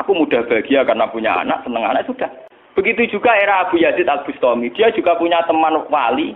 Aku 0.00 0.16
mudah 0.16 0.44
bahagia 0.48 0.84
karena 0.84 1.08
punya 1.08 1.32
anak, 1.40 1.64
seneng 1.64 1.84
anak 1.84 2.04
sudah. 2.08 2.28
Begitu 2.72 3.16
juga 3.16 3.36
era 3.36 3.68
Abu 3.68 3.76
Yazid 3.80 4.08
Al 4.08 4.24
Bustami. 4.24 4.72
Dia 4.72 4.88
juga 4.92 5.16
punya 5.20 5.44
teman 5.44 5.84
wali 5.92 6.32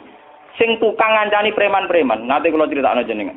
sing 0.60 0.76
tukang 0.76 1.12
ngancani 1.12 1.56
preman-preman. 1.56 2.28
Nanti 2.28 2.52
kalau 2.52 2.68
cerita 2.68 2.92
anak 2.92 3.08
jenengan. 3.08 3.36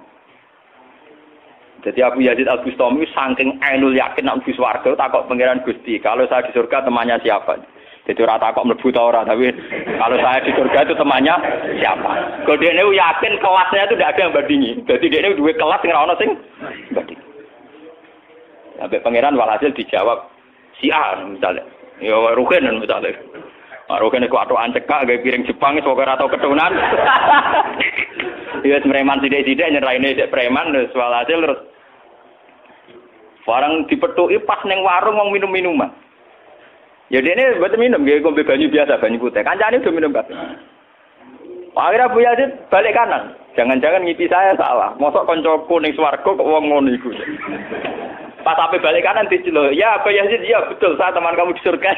Jadi 1.79 1.99
Abu 2.03 2.19
Yazid 2.19 2.51
Al 2.51 2.59
Bustami 2.59 3.07
saking 3.15 3.55
ainul 3.63 3.95
yakin 3.95 4.27
nak 4.27 4.43
swarga 4.51 4.91
takok 4.99 5.31
pangeran 5.31 5.63
Gusti, 5.63 5.95
kalau 6.03 6.27
saya 6.27 6.43
di 6.43 6.51
surga 6.51 6.83
temannya 6.83 7.23
siapa? 7.23 7.55
Jadi 8.09 8.25
ora 8.25 8.41
takok 8.41 8.65
mlebu 8.65 8.89
ta 8.89 9.05
ora, 9.05 9.21
tapi 9.21 9.53
kalau 10.01 10.17
saya 10.17 10.41
di 10.41 10.49
surga 10.57 10.81
itu 10.81 10.97
temannya 10.97 11.35
siapa? 11.77 12.41
Kalau 12.41 12.57
dia 12.57 12.73
ini 12.73 12.97
yakin 12.97 13.37
kelasnya 13.37 13.85
itu 13.85 13.93
tidak 14.01 14.17
ada 14.17 14.21
yang 14.25 14.33
bandingi. 14.33 14.71
Jadi 14.89 15.05
dia 15.13 15.19
ini 15.21 15.37
dua 15.37 15.53
kelas 15.53 15.85
yang 15.85 16.01
ora 16.09 16.17
sing 16.17 16.33
banding. 16.89 17.21
Sampai 18.81 19.03
pangeran 19.05 19.37
walhasil 19.37 19.69
dijawab 19.77 20.25
si 20.81 20.89
A 20.89 21.21
misalnya. 21.21 21.61
Ya 22.01 22.17
Rugen 22.33 22.81
misalnya. 22.81 23.13
Rugen 24.01 24.25
itu 24.25 24.37
atau 24.41 24.57
ancekak 24.57 25.05
gaya 25.05 25.21
piring 25.21 25.45
Jepang, 25.45 25.77
semoga 25.77 26.09
atau 26.17 26.29
ketunan. 26.33 26.73
Iya, 28.65 28.81
preman 28.89 29.21
sidik-sidik 29.21 29.69
nyerahin 29.69 30.05
ini 30.05 30.25
preman, 30.33 30.73
terus 30.73 30.93
walhasil 30.97 31.37
terus 31.41 31.61
barang 33.45 33.85
dipetuki 33.85 34.37
pas 34.45 34.61
neng 34.65 34.81
warung 34.81 35.17
mau 35.17 35.29
minum 35.29 35.49
minuman. 35.49 35.93
Ya 37.09 37.25
ini 37.25 37.57
buat 37.57 37.73
minum, 37.73 38.05
dia 38.05 38.21
ngombe 38.21 38.45
banyu 38.45 38.69
biasa, 38.69 39.01
banyu 39.01 39.17
putih. 39.17 39.41
Kancane 39.41 39.81
udah 39.81 39.93
minum 39.93 40.13
kafe. 40.13 40.29
Akhirnya 41.73 42.13
Bu 42.13 42.21
Yazid 42.21 42.53
balik 42.69 42.93
kanan. 42.93 43.33
Jangan-jangan 43.57 44.05
ngipi 44.05 44.29
saya 44.29 44.53
salah. 44.53 44.93
Mosok 45.01 45.25
koncoku 45.25 45.81
ning 45.81 45.97
swarga 45.97 46.21
kok 46.21 46.37
wong 46.37 46.69
ngono 46.69 46.93
iku. 46.93 47.09
Pas 48.45 48.53
sampai 48.53 48.77
balik 48.77 49.01
kanan 49.01 49.25
diceluk. 49.25 49.73
Ya 49.73 49.97
Abu 49.97 50.13
Yazid, 50.13 50.45
ya 50.45 50.61
betul, 50.69 50.93
saya 51.01 51.09
teman 51.09 51.33
kamu 51.33 51.57
di 51.57 51.61
surga. 51.65 51.89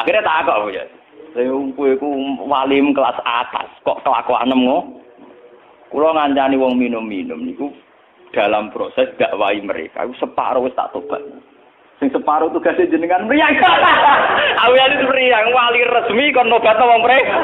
Akhirnya 0.00 0.26
tak 0.26 0.42
kok 0.42 0.74
ya. 0.74 0.82
Saya 1.38 1.54
kowe 1.78 1.86
iku 1.86 2.10
walim 2.50 2.90
kelas 2.90 3.22
atas, 3.22 3.70
kok 3.86 4.02
kelakuan 4.02 4.50
ngono. 4.50 4.98
Kula 5.86 6.18
ngancani 6.18 6.58
wong 6.58 6.74
minum-minum 6.74 7.46
niku 7.46 7.70
dalam 8.30 8.70
proses 8.70 9.10
dakwai 9.18 9.58
mereka. 9.62 10.06
Aku 10.06 10.14
separuh 10.18 10.66
wis 10.66 10.76
tak 10.78 10.90
tobat. 10.94 11.22
Sing 12.00 12.08
separuh 12.08 12.48
tugasnya 12.54 12.88
jenengan 12.88 13.28
mriyang. 13.28 13.60
Aku 14.64 14.72
ya 14.80 14.86
mriyang 15.04 15.52
wali 15.52 15.84
resmi 15.84 16.32
kon 16.32 16.48
nobat 16.48 16.80
wong 16.80 17.04
mereka. 17.04 17.36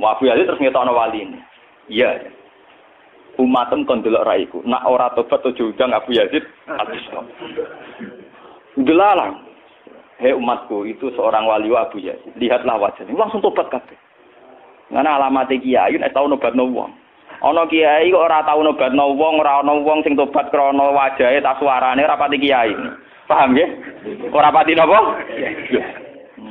Abu 0.00 0.32
Yazid 0.32 0.48
terus 0.48 0.60
ngetokno 0.64 0.96
wali 0.96 1.28
ini. 1.28 1.38
Iya. 1.92 2.32
Umatem 3.36 3.84
kon 3.84 4.00
delok 4.00 4.24
raiku. 4.24 4.58
Nak 4.64 4.88
ora 4.88 5.12
tobat 5.12 5.44
ojo 5.44 5.76
udang 5.76 5.92
Abu 5.92 6.16
Yazid 6.16 6.44
habis. 6.64 7.04
Delalang. 8.80 9.44
Hei 10.20 10.36
umatku, 10.36 10.84
itu 10.84 11.08
seorang 11.16 11.48
wali 11.48 11.72
Abu 11.72 12.00
Yazid. 12.00 12.32
Lihatlah 12.36 12.80
wajahnya. 12.80 13.12
Langsung 13.12 13.44
tobat 13.44 13.68
kabeh. 13.68 13.96
Karena 14.90 15.16
alamat 15.16 15.52
kiai 15.52 15.96
nek 16.00 16.12
tau 16.16 16.26
nobat 16.26 16.56
wong. 16.56 16.99
Ana 17.40 17.64
kiai 17.64 18.12
kok 18.12 18.20
ora 18.20 18.44
tau 18.44 18.60
nobat 18.60 18.92
wong, 18.92 19.40
ora 19.40 19.64
ana 19.64 19.72
wong 19.72 20.04
sing 20.04 20.12
tobat 20.12 20.52
krana 20.52 20.92
wajahe 20.92 21.40
ta 21.40 21.56
suarane 21.56 22.04
ora 22.04 22.20
pati 22.20 22.36
kiai. 22.36 22.76
Paham 23.24 23.56
nggih? 23.56 23.68
Ora 24.28 24.52
pati 24.52 24.76
napa? 24.76 25.24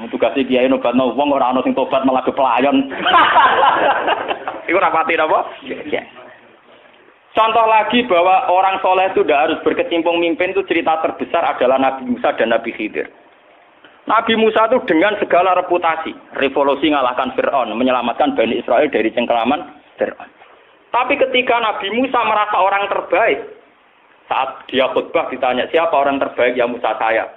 Tugasnya 0.10 0.50
kiai 0.50 0.66
nobat 0.66 0.98
wong 0.98 1.30
ora 1.30 1.54
ana 1.54 1.62
sing 1.62 1.78
tobat 1.78 2.02
malah 2.02 2.26
pelayan. 2.26 2.90
Iku 4.70 4.82
ora 4.82 4.90
pati 4.90 5.14
napa? 5.14 5.46
Contoh 7.38 7.66
lagi 7.70 8.02
bahwa 8.10 8.50
orang 8.50 8.82
soleh 8.82 9.14
itu 9.14 9.22
tidak 9.22 9.42
harus 9.46 9.60
berkecimpung 9.62 10.18
mimpin 10.18 10.58
itu 10.58 10.66
cerita 10.66 10.98
terbesar 11.06 11.46
adalah 11.46 11.78
Nabi 11.78 12.18
Musa 12.18 12.34
dan 12.34 12.50
Nabi 12.50 12.74
Khidir. 12.74 13.06
Nabi 14.10 14.34
Musa 14.34 14.66
itu 14.66 14.82
dengan 14.90 15.14
segala 15.22 15.54
reputasi, 15.54 16.18
revolusi 16.42 16.90
ngalahkan 16.90 17.38
Fir'aun, 17.38 17.70
menyelamatkan 17.78 18.34
Bani 18.34 18.58
Israel 18.58 18.90
dari 18.90 19.14
cengkeraman 19.14 19.62
Fir'aun. 20.02 20.39
Tapi 20.90 21.14
ketika 21.22 21.62
Nabi 21.62 21.94
Musa 21.94 22.20
merasa 22.26 22.58
orang 22.58 22.90
terbaik, 22.90 23.40
saat 24.26 24.66
dia 24.70 24.90
khutbah 24.94 25.30
ditanya 25.30 25.66
siapa 25.70 25.94
orang 25.94 26.18
terbaik 26.18 26.58
ya 26.58 26.66
Musa 26.70 26.98
saya. 26.98 27.30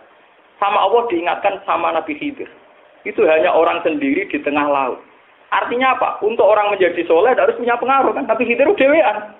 Sama 0.60 0.78
Allah 0.78 1.08
diingatkan 1.08 1.60
sama 1.64 1.92
Nabi 1.92 2.16
Khidir. 2.16 2.48
Itu 3.02 3.26
hanya 3.26 3.50
orang 3.50 3.82
sendiri 3.82 4.28
di 4.30 4.38
tengah 4.40 4.68
laut. 4.68 5.00
Artinya 5.52 5.98
apa? 5.98 6.22
Untuk 6.24 6.46
orang 6.46 6.72
menjadi 6.72 7.02
soleh 7.04 7.34
harus 7.34 7.58
punya 7.58 7.76
pengaruh 7.76 8.14
kan. 8.14 8.24
Tapi 8.24 8.46
Khidir 8.46 8.70
dewean. 8.72 9.36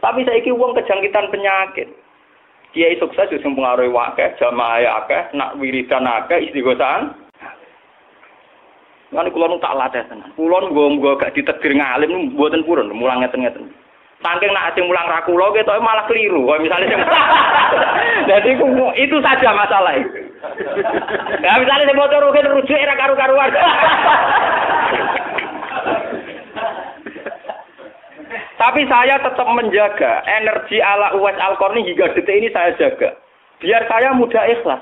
Tapi 0.00 0.20
saya 0.24 0.40
uang 0.52 0.76
kejangkitan 0.76 1.32
penyakit. 1.32 1.88
Kiai 2.76 2.98
sukses 2.98 3.30
justru 3.30 3.54
mempengaruhi 3.54 3.88
wakil, 3.88 4.34
jamaah 4.34 5.06
akeh, 5.06 5.30
nak 5.38 5.54
wiridan 5.62 6.04
akeh, 6.04 6.50
istighosahan. 6.50 7.23
Kan 9.14 9.30
kula 9.30 9.46
nu 9.46 9.62
tak 9.62 9.78
latih 9.78 10.02
tenan. 10.10 10.34
Kula 10.34 10.66
nu 10.66 10.74
nggo 10.74 11.14
gak 11.22 11.38
ditedir 11.38 11.72
ngalim 11.78 12.34
mboten 12.34 12.66
purun, 12.66 12.90
mulang 12.90 13.22
ngeten-ngeten. 13.22 13.70
Saking 14.18 14.50
nak 14.50 14.74
sing 14.74 14.90
mulang 14.90 15.06
ra 15.06 15.22
kula 15.22 15.54
ketoke 15.54 15.78
malah 15.78 16.02
keliru. 16.10 16.50
Kaya 16.50 16.58
misalnya 16.66 16.90
sing 16.90 17.00
Jadi 18.30 18.50
itu 18.98 19.16
saja 19.22 19.54
masalah. 19.54 19.94
Ya 21.38 21.52
misalnya 21.62 21.86
sing 21.86 21.94
motor 21.94 22.26
rujuk 22.26 22.74
era 22.74 22.98
karu-karuan. 22.98 23.54
Tapi 28.54 28.80
saya 28.88 29.20
tetap 29.20 29.44
menjaga 29.52 30.24
energi 30.24 30.80
ala 30.80 31.12
Uwais 31.20 31.36
al 31.36 31.52
hingga 31.60 32.16
detik 32.16 32.32
ini 32.32 32.48
saya 32.48 32.72
jaga. 32.80 33.12
Biar 33.60 33.84
saya 33.92 34.16
mudah 34.16 34.40
ikhlas. 34.48 34.80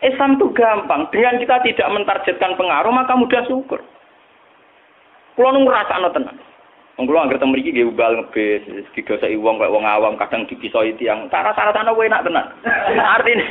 Islam 0.00 0.40
itu 0.40 0.48
gampang. 0.56 1.08
Dengan 1.12 1.36
kita 1.36 1.60
tidak 1.60 1.92
mentargetkan 1.92 2.56
pengaruh, 2.56 2.92
maka 2.92 3.12
mudah 3.16 3.44
syukur. 3.44 3.84
Kulo 5.36 5.48
nu 5.56 5.68
ngrasakno 5.68 6.08
tenan. 6.12 6.36
Wong 7.00 7.08
kula 7.08 7.24
anggere 7.24 7.40
teng 7.40 7.48
mriki 7.48 7.72
nggih 7.72 7.96
ubal 7.96 8.12
ngebis, 8.12 8.60
didoseki 8.92 9.40
wong 9.40 9.56
kaya 9.56 9.72
wong 9.72 9.88
awam 9.88 10.20
kadang 10.20 10.44
dipisoi 10.44 10.92
tiyang. 11.00 11.32
Cara-carane 11.32 11.96
enak 11.96 12.24
tenan. 12.28 12.44
Artine 13.16 13.48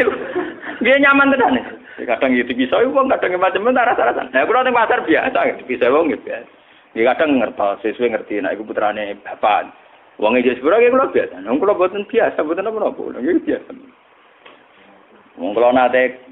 nggih 0.85 1.01
nyaman 1.01 1.33
tenan. 1.33 1.57
Kadang 1.97 2.37
gitu 2.37 2.53
dipisoi 2.53 2.85
wong, 2.93 3.09
kadang 3.09 3.41
macam-macam 3.41 3.73
cara-cara. 3.73 4.21
Nah, 4.29 4.45
kula 4.45 4.61
teng 4.61 4.77
pasar 4.77 5.01
biasa 5.01 5.65
dipisoi 5.65 5.89
wong 5.89 6.13
gitu 6.13 6.29
biasa. 6.29 6.49
Ya 6.93 7.01
kadang 7.13 7.41
ngerti, 7.41 7.89
sesuai 7.89 8.13
ngerti, 8.13 8.41
nah 8.41 8.53
iku 8.53 8.69
putrane 8.69 9.17
bapak. 9.25 9.73
Wong 10.21 10.37
iki 10.37 10.53
sepuro 10.53 10.77
iki 10.77 10.93
kula 10.93 11.09
biasa. 11.09 11.41
Wong 11.41 11.57
kula 11.57 11.73
boten 11.73 12.05
biasa, 12.05 12.45
boten 12.45 12.69
apa-apa. 12.69 13.17
Iki 13.17 13.49
biasa. 13.49 13.69
Wong 15.41 15.57
kula 15.57 15.73
nate 15.73 16.28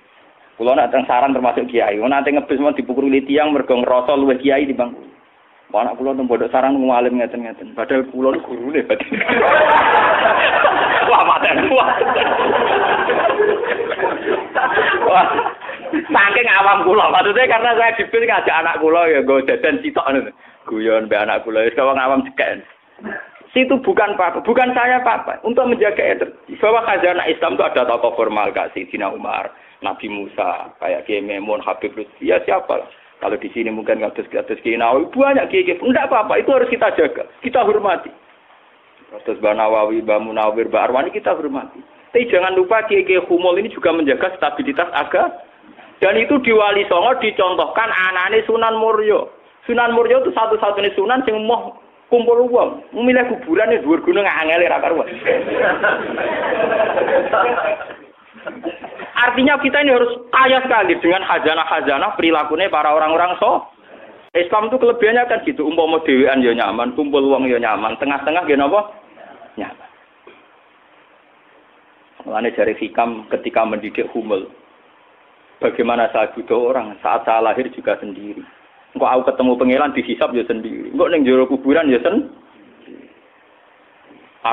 kula 0.58 0.74
nak 0.74 0.90
teng 0.90 1.06
saran 1.06 1.38
termasuk 1.38 1.70
kiai. 1.70 2.02
Nate 2.02 2.34
ngebis 2.34 2.58
mau 2.58 2.74
dipukuli 2.74 3.22
tiang 3.24 3.54
mergo 3.54 3.78
ngrasa 3.78 4.18
luwih 4.18 4.42
kiai 4.42 4.66
di 4.66 4.74
bangku. 4.74 5.06
Anak 5.72 6.02
kula 6.02 6.18
teng 6.18 6.26
pondok 6.26 6.50
sarang 6.50 6.82
ngalim 6.82 7.22
ngeten-ngeten. 7.22 7.78
Padahal 7.78 8.10
kula 8.10 8.34
nu 8.34 8.42
gurune 8.42 8.82
berarti. 8.82 9.06
Wah, 11.14 11.22
maten. 11.24 11.58
Wah. 11.72 11.90
Saking 15.88 16.48
awam 16.52 16.84
kula, 16.84 17.06
maksudnya 17.14 17.48
karena 17.48 17.72
saya 17.80 17.96
dipil 17.96 18.28
ngajak 18.28 18.60
anak 18.60 18.78
kula 18.84 19.08
ya 19.08 19.20
gue 19.24 19.46
jajan 19.48 19.80
citok 19.80 20.08
ngono. 20.10 20.32
Guyon 20.68 21.08
mbek 21.08 21.24
anak 21.24 21.48
kula 21.48 21.64
wis 21.64 21.78
wong 21.80 21.96
awam 21.96 22.26
cekek. 22.28 22.66
Situ 23.56 23.80
bukan 23.80 24.20
apa, 24.20 24.44
bukan 24.44 24.76
saya 24.76 25.00
apa, 25.00 25.40
untuk 25.48 25.72
menjaga. 25.72 26.20
Bahwa 26.60 26.84
khazanah 26.84 27.26
Islam 27.32 27.56
itu 27.56 27.64
ada 27.64 27.88
tokoh 27.88 28.12
formal 28.20 28.52
Kak 28.52 28.76
Sidina 28.76 29.08
Umar, 29.08 29.48
Nabi 29.86 30.10
Musa, 30.10 30.74
kayak 30.82 31.06
Kiai 31.06 31.22
Memun, 31.22 31.62
Habib 31.62 31.94
Lutfi, 31.94 32.34
ya 32.34 32.42
siapa 32.42 32.82
lah. 32.82 32.90
Kalau 33.18 33.38
di 33.38 33.50
sini 33.50 33.74
mungkin 33.74 34.02
kados-kados 34.02 34.62
Kiai 34.62 34.78
Nawawi, 34.78 35.10
banyak 35.14 35.50
Kiai 35.50 35.66
Kiai. 35.66 35.82
Enggak 35.82 36.10
apa-apa, 36.10 36.42
itu 36.42 36.50
harus 36.54 36.70
kita 36.70 36.94
jaga, 36.98 37.24
kita 37.46 37.62
hormati. 37.62 38.10
Terus 39.24 39.40
Mbak 39.40 39.56
Nawawi, 39.58 40.02
Mbak 40.02 40.22
Munawir, 40.22 40.68
Mbak 40.70 40.84
Arwani 40.90 41.10
kita 41.14 41.38
hormati. 41.38 41.82
Tapi 42.14 42.30
jangan 42.30 42.58
lupa 42.58 42.86
Kiai 42.90 43.06
Kiai 43.06 43.22
Humul 43.22 43.62
ini 43.62 43.70
juga 43.70 43.94
menjaga 43.94 44.34
stabilitas 44.38 44.90
agama 44.94 45.46
dan 45.98 46.14
itu 46.14 46.38
di 46.46 46.54
Wali 46.54 46.86
Songo 46.86 47.18
dicontohkan 47.18 47.90
anane 47.90 48.46
Sunan 48.46 48.78
Muryo. 48.78 49.34
Sunan 49.66 49.98
Muryo 49.98 50.22
itu 50.22 50.30
satu-satunya 50.30 50.94
sunan 50.94 51.26
yang 51.26 51.42
mau 51.42 51.74
kumpul 52.14 52.46
uang. 52.46 52.86
Memilih 52.94 53.26
kuburan 53.34 53.74
di 53.74 53.82
dua 53.82 53.98
gunung 54.06 54.30
angel 54.30 54.70
ra 54.70 54.78
karuan. 54.78 55.10
Artinya 59.18 59.58
kita 59.58 59.82
ini 59.82 59.98
harus 59.98 60.14
kaya 60.30 60.62
sekali 60.62 60.94
dengan 61.02 61.26
hajana-hajana 61.26 62.14
perilakunya 62.14 62.70
para 62.70 62.94
orang-orang 62.94 63.34
so. 63.42 63.66
Islam 64.38 64.70
itu 64.70 64.78
kelebihannya 64.78 65.26
kan 65.26 65.42
gitu, 65.50 65.66
umpama 65.66 65.98
dewean 66.06 66.46
ya 66.46 66.54
nyaman, 66.54 66.94
kumpul 66.94 67.26
uang 67.26 67.50
ya 67.50 67.58
nyaman, 67.58 67.98
tengah-tengah 67.98 68.46
ya 68.46 68.62
apa? 68.62 68.82
Nyaman. 69.58 69.90
Mulane 72.22 72.50
dari 72.54 72.78
hikam 72.78 73.26
ketika 73.34 73.66
mendidik 73.66 74.06
humul, 74.14 74.46
Bagaimana 75.58 76.06
saya 76.14 76.30
butuh 76.38 76.70
orang 76.70 76.94
saat 77.02 77.26
saya 77.26 77.42
lahir 77.42 77.66
juga 77.74 77.98
sendiri. 77.98 78.46
Engkau 78.94 79.10
aku 79.10 79.34
ketemu 79.34 79.58
pengelan 79.58 79.96
dihisap 79.98 80.30
ya 80.38 80.46
sendiri. 80.46 80.94
Engkau 80.94 81.10
neng 81.10 81.26
jero 81.26 81.50
kuburan 81.50 81.90
ya 81.90 81.98
sendiri. 82.06 82.30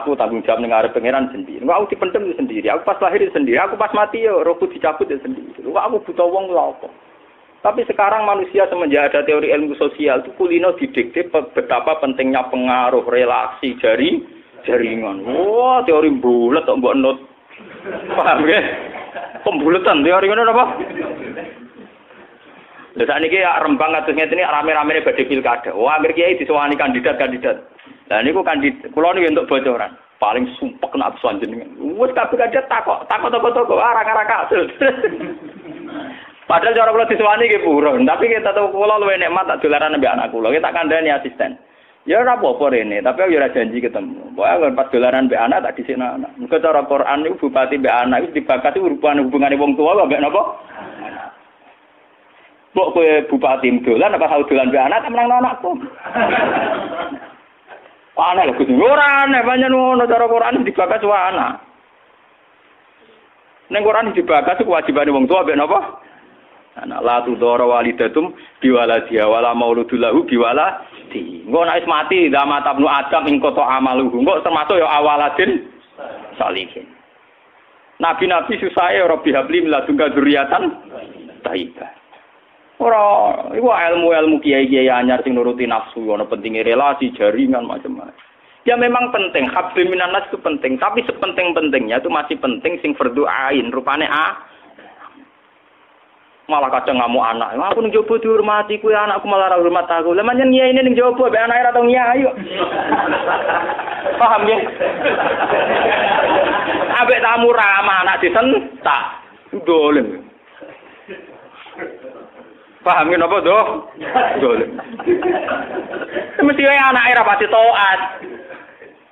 Aku 0.03 0.19
tanggung 0.19 0.43
jawab 0.43 0.65
dengan 0.65 0.91
pengeran 0.91 1.31
sendiri. 1.31 1.63
Engkau 1.63 1.85
aku 1.85 1.93
dipendem 1.95 2.33
ya 2.33 2.35
sendiri. 2.41 2.67
Aku 2.73 2.83
pas 2.83 2.99
lahir 2.99 3.23
sendiri. 3.31 3.59
Aku 3.63 3.79
pas 3.79 3.93
mati 3.95 4.27
ya 4.27 4.35
rohku 4.43 4.67
dicabut 4.67 5.07
ya 5.07 5.21
sendiri. 5.23 5.55
Engkau 5.61 5.79
aku 5.79 6.11
butuh 6.11 6.27
uang 6.27 6.51
lho 6.51 6.75
apa. 6.75 6.89
Tapi 7.65 7.81
sekarang 7.89 8.29
manusia 8.29 8.69
semenjak 8.69 9.09
ada 9.09 9.25
teori 9.25 9.49
ilmu 9.49 9.73
sosial 9.81 10.21
itu 10.21 10.37
kulino 10.37 10.77
didikte 10.77 11.33
betapa 11.33 11.97
pentingnya 11.97 12.45
pengaruh 12.53 13.01
relasi 13.09 13.73
jari 13.81 14.21
jaringan. 14.69 15.25
Wah, 15.25 15.81
teori 15.89 16.13
bulat 16.13 16.69
kok 16.69 16.77
mbok 16.77 16.97
not. 17.01 17.19
Paham 18.13 18.45
ya? 18.45 18.61
Pembulatan 19.49 20.05
teori 20.05 20.29
ngono 20.29 20.53
apa? 20.53 20.65
Lha 22.95 23.05
sakniki 23.11 23.43
ya 23.43 23.59
Rembang 23.59 23.91
ngene 23.91 24.29
iki 24.29 24.45
rame-rame 24.45 25.03
badhe 25.03 25.25
pilkada. 25.27 25.73
Wah, 25.75 25.99
akhir 25.99 26.15
kiai 26.15 26.39
disewani 26.39 26.79
kandidat-kandidat. 26.79 27.74
Lah 28.13 28.21
niku 28.21 28.45
kandidat 28.45 28.93
kula 28.93 29.17
niku 29.17 29.33
untuk 29.33 29.49
bocoran. 29.49 29.93
Paling 30.21 30.45
sumpek 30.61 30.93
kena 30.93 31.09
absuan 31.13 31.41
jenengan. 31.41 31.69
Wes 31.97 32.13
kabeh 32.13 32.37
kandidat 32.37 32.69
takok, 32.69 33.09
takok 33.09 33.33
toko-toko 33.33 33.81
arang-arang 33.81 34.29
kasil. 34.29 34.63
Padahal 36.49 36.77
cara 36.77 36.93
kula 36.93 37.09
disewani 37.09 37.49
nggih 37.49 37.65
buron, 37.65 38.05
tapi 38.05 38.29
kita 38.29 38.53
tahu 38.53 38.69
kula 38.69 39.01
luwih 39.01 39.17
nikmat 39.17 39.49
tak 39.49 39.65
dolaran 39.65 39.97
mbek 39.97 40.13
anak 40.13 40.29
kula. 40.29 40.53
Kita 40.53 40.77
kandhani 40.77 41.09
asisten. 41.09 41.57
Ya 42.05 42.21
ora 42.21 42.37
apa-apa 42.37 42.69
rene, 42.69 43.01
tapi 43.01 43.25
aku 43.25 43.33
ora 43.33 43.49
janji 43.49 43.81
ketemu. 43.81 44.37
Pokoke 44.37 44.77
pas 44.77 44.93
dolaran 44.93 45.25
mbek 45.25 45.41
anak 45.41 45.65
tak 45.65 45.81
dhisik 45.81 45.97
anak. 45.97 46.29
Muga 46.37 46.61
cara 46.61 46.85
Quran 46.85 47.19
niku 47.25 47.49
bupati 47.49 47.81
mbek 47.81 47.97
anak 47.97 48.29
iku 48.29 48.37
dibakati 48.37 48.79
hubungan 48.85 49.25
hubungane 49.25 49.57
wong 49.57 49.73
tua 49.73 50.05
mbek 50.05 50.21
napa? 50.21 50.43
Mbok 52.77 52.91
kowe 52.93 53.09
bupati 53.33 53.69
dolan 53.81 54.13
apa 54.21 54.45
dolan 54.45 54.69
mbek 54.69 54.85
anak 54.85 55.01
tak 55.01 55.13
menang 55.17 55.33
anakku. 55.41 55.71
Aneh 58.15 58.47
lho 58.47 58.55
Gusti. 58.55 58.75
Ora 58.79 59.27
aneh 59.27 59.43
banyak 59.43 59.71
ngono 59.75 60.07
cara 60.07 60.31
Quran 60.31 60.63
dibakas 60.63 61.03
wa 61.03 61.19
anak. 61.31 61.53
Ning 63.75 63.83
Quran 63.83 64.15
dibakas 64.15 64.63
kewajibane 64.63 65.11
wong 65.11 65.27
tua 65.27 65.43
mbek 65.43 65.59
napa? 65.59 65.99
Anak 66.79 67.03
la 67.03 67.23
tudara 67.27 67.67
walidatum 67.67 68.35
biwaladiha 68.63 69.27
wala 69.27 69.55
mauludul 69.55 69.99
lahu 69.99 70.23
biwaladi. 70.27 71.43
Engko 71.47 71.67
nek 71.67 71.87
mati 71.91 72.31
zaman 72.31 72.63
tabnu 72.63 72.87
Adam 72.87 73.27
ing 73.27 73.43
kota 73.43 73.67
amaluhu. 73.67 74.23
Engko 74.23 74.47
termasuk 74.47 74.79
ya 74.79 74.87
awaladin 74.87 75.67
salihin. 76.39 76.87
Nabi-nabi 77.99 78.59
susah 78.59 78.91
ya 78.91 79.07
Rabbi 79.07 79.31
habli 79.35 79.67
miladunka 79.67 80.11
dzurriatan 80.15 80.63
thayyibah. 81.47 82.04
Ora, 82.83 83.07
iku 83.55 83.71
ilmu-ilmu 83.71 84.43
kiai-kiai 84.43 84.91
anyar 84.91 85.23
sing 85.23 85.39
nuruti 85.39 85.63
nafsu, 85.63 86.11
ana 86.11 86.27
pentingnya 86.27 86.67
relasi, 86.67 87.15
jaringan 87.15 87.71
macam-macam. 87.71 88.19
Ya 88.65 88.75
memang 88.75 89.13
penting, 89.15 89.47
habbi 89.47 89.87
minanas 89.87 90.27
itu 90.33 90.41
penting, 90.41 90.81
tapi 90.81 91.05
sepenting-pentingnya 91.07 92.03
itu 92.03 92.11
masih 92.11 92.35
penting 92.41 92.81
sing 92.83 92.97
fardu 92.99 93.29
ain, 93.29 93.71
rupane 93.71 94.09
a 94.09 94.55
malah 96.45 96.69
kadang 96.69 97.01
ngamuk 97.01 97.25
anak. 97.25 97.57
Aku 97.57 97.81
ning 97.81 97.93
jowo 97.93 98.21
dihormati 98.21 98.77
kuwi 98.81 98.93
anakku 98.93 99.25
malah 99.25 99.49
ora 99.49 99.61
hormat 99.65 99.89
aku. 99.89 100.13
Lah 100.13 100.25
manjen 100.25 100.53
nyai 100.53 100.77
ini 100.77 100.81
ning 100.85 100.97
jowo 100.97 101.17
be 101.17 101.39
anake 101.41 101.63
ora 101.65 101.73
tau 101.73 101.85
nyai 101.89 102.21
ayo. 102.21 102.31
Paham 104.21 104.45
ya? 104.45 104.59
Ambek 107.01 107.23
tamu 107.25 107.49
ramah 107.49 107.99
anak 108.05 108.21
disentak. 108.21 109.03
Dolen. 109.65 110.34
Paham 112.85 113.09
ya 113.09 113.17
napa 113.17 113.41
doh? 113.41 113.89
Dolen. 114.45 114.77
Mesti 116.45 116.63
wae 116.69 116.77
anake 116.77 117.17
ra 117.17 117.25
pati 117.25 117.49
taat. 117.49 118.01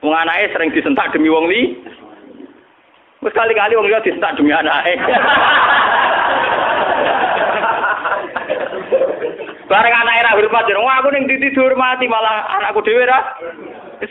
Wong 0.05 0.13
anake 0.13 0.53
sering 0.53 0.69
disentak 0.77 1.09
demi 1.17 1.33
wong 1.33 1.49
li. 1.49 1.81
Wis 3.25 3.33
kali-kali 3.33 3.73
wong 3.73 3.89
liya 3.89 4.05
disentak 4.05 4.37
demi 4.37 4.53
anake. 4.53 5.01
Bareng 9.73 9.95
anak 10.05 10.19
era 10.21 10.37
hormat, 10.37 10.69
wah 10.69 11.01
aku 11.01 11.09
ning 11.17 11.25
titi 11.25 11.49
dihormati 11.57 12.05
malah 12.05 12.45
anakku 12.61 12.85
dhewe 12.85 13.09
ra 13.09 13.41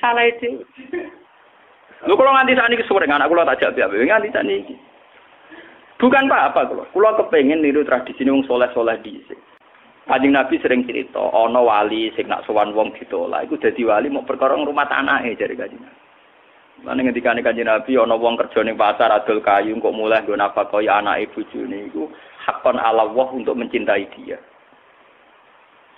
salah 0.02 0.26
itu. 0.26 0.66
Lu 2.10 2.18
kalau 2.18 2.34
nganti 2.34 2.58
saat 2.58 2.74
ini 2.74 2.82
sore 2.90 3.06
anak 3.06 3.30
kulo 3.30 3.46
tak 3.46 3.62
jawab 3.62 3.94
ya, 3.94 4.10
nganti 4.10 4.34
saat 4.34 4.50
ini. 4.50 4.74
Bukan 6.02 6.26
apa-apa 6.26 6.66
kulo, 6.66 6.84
kulo 6.90 7.14
kepengen 7.14 7.62
niru 7.62 7.86
tradisi 7.86 8.26
wong 8.26 8.42
soleh-soleh 8.50 8.98
di 9.06 9.22
Kanjeng 10.02 10.34
Nabi 10.34 10.58
sering 10.58 10.82
cerita, 10.90 11.22
ono 11.22 11.62
wali 11.62 12.10
sing 12.18 12.26
nak 12.26 12.44
sowan 12.50 12.74
wong 12.74 12.98
ditolak, 12.98 13.46
iku 13.46 13.62
dadi 13.62 13.86
wali 13.86 14.10
mau 14.10 14.26
perkara 14.26 14.58
rumah 14.58 14.90
anake 14.90 15.38
jare 15.38 15.54
Kanjeng 15.54 15.78
Nabi. 15.78 16.02
Lan 16.82 16.98
ngendikane 16.98 17.46
Kanjeng 17.46 17.70
Nabi 17.70 17.94
ana 17.94 18.18
wong 18.18 18.34
kerja 18.42 18.66
ning 18.66 18.74
pasar 18.74 19.14
adol 19.14 19.46
kayu 19.46 19.78
kok 19.78 19.94
mulai 19.94 20.26
nggo 20.26 20.34
nafkahi 20.34 20.90
anake 20.90 21.30
bojone 21.38 21.78
iku 21.94 22.10
hakon 22.50 22.82
ala 22.82 23.06
Allah 23.06 23.28
untuk 23.38 23.54
mencintai 23.54 24.10
dia. 24.18 24.42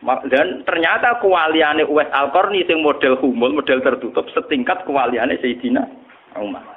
Dan 0.04 0.68
ternyata 0.68 1.24
kewaliane 1.24 1.88
Uwais 1.88 2.12
Al-Qarni 2.12 2.68
sing 2.68 2.84
model 2.84 3.16
humul, 3.24 3.56
model 3.56 3.80
tertutup 3.80 4.28
setingkat 4.36 4.84
kewaliane 4.84 5.40
Sayyidina 5.40 5.80
Umar. 6.44 6.68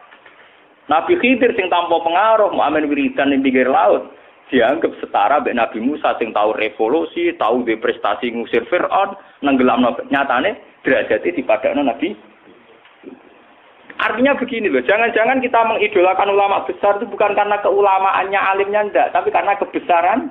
Nabi 0.86 1.18
Khidir 1.18 1.50
sing 1.58 1.66
tanpa 1.66 1.98
pengaruh 1.98 2.54
Muhammad 2.54 2.86
wiridan 2.86 3.34
ning 3.34 3.42
pinggir 3.42 3.66
laut 3.66 4.14
dianggap 4.50 4.94
setara 5.02 5.42
mbek 5.42 5.58
Nabi 5.58 5.78
Musa 5.82 6.14
sing 6.18 6.30
tahu 6.30 6.54
revolusi, 6.54 7.34
tahu 7.34 7.66
de 7.66 7.74
prestasi 7.78 8.30
ngusir 8.30 8.62
Firaun, 8.70 9.18
nenggelamno 9.42 9.94
nyatane 10.10 10.82
derajate 10.86 11.34
dipadakno 11.34 11.82
Nabi 11.82 12.14
Artinya 13.96 14.36
begini 14.36 14.68
loh, 14.68 14.84
jangan-jangan 14.84 15.40
kita 15.40 15.56
mengidolakan 15.64 16.28
ulama 16.28 16.68
besar 16.68 17.00
itu 17.00 17.08
bukan 17.08 17.32
karena 17.32 17.56
keulamaannya 17.64 18.36
alimnya 18.36 18.84
enggak, 18.84 19.08
tapi 19.16 19.32
karena 19.32 19.56
kebesaran 19.56 20.28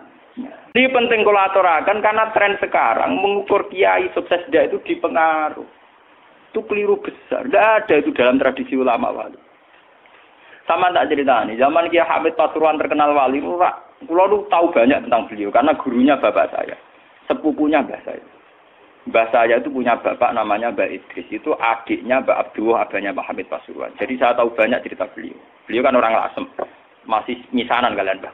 ini 0.76 0.92
penting 0.92 1.26
kalau 1.26 1.42
aturakan 1.42 2.04
karena 2.04 2.30
tren 2.36 2.60
sekarang 2.62 3.18
mengukur 3.18 3.66
kiai 3.74 4.06
sukses 4.14 4.44
dia 4.54 4.70
itu 4.70 4.78
dipengaruh. 4.86 5.66
Itu 6.54 6.62
keliru 6.68 7.00
besar. 7.00 7.48
Tidak 7.48 7.64
ada 7.64 7.96
itu 7.96 8.12
dalam 8.12 8.38
tradisi 8.38 8.76
ulama 8.78 9.10
wali. 9.10 9.40
Sama 10.68 10.92
tak 10.92 11.10
cerita 11.14 11.46
nih, 11.46 11.62
zaman 11.62 11.94
Kiai 11.94 12.04
Hamid 12.04 12.34
Pasuruan 12.36 12.82
terkenal 12.82 13.14
wali, 13.14 13.38
pulau 14.04 14.28
lu 14.28 14.38
tahu 14.52 14.76
banyak 14.76 15.08
tentang 15.08 15.32
beliau 15.32 15.48
karena 15.56 15.72
gurunya 15.80 16.20
bapak 16.20 16.52
saya, 16.52 16.76
sepupunya 17.32 17.80
mbah 17.80 18.02
saya. 18.04 18.24
Mbah 19.06 19.30
saya 19.30 19.62
itu 19.62 19.70
punya 19.70 19.94
bapak 20.02 20.34
namanya 20.34 20.74
Mbak 20.74 20.90
Idris, 20.90 21.30
itu 21.30 21.54
adiknya 21.62 22.26
Mbak 22.26 22.42
Abdullah, 22.42 22.90
abahnya 22.90 23.14
Mbak 23.14 23.28
Hamid 23.30 23.48
Pasuruan. 23.54 23.94
Jadi 24.02 24.18
saya 24.18 24.34
tahu 24.34 24.50
banyak 24.58 24.82
cerita 24.82 25.06
beliau. 25.14 25.38
Beliau 25.70 25.86
kan 25.86 25.94
orang 25.94 26.18
lasem, 26.18 26.50
masih 27.06 27.38
misanan 27.54 27.94
kalian 27.94 28.18
Mbak. 28.18 28.34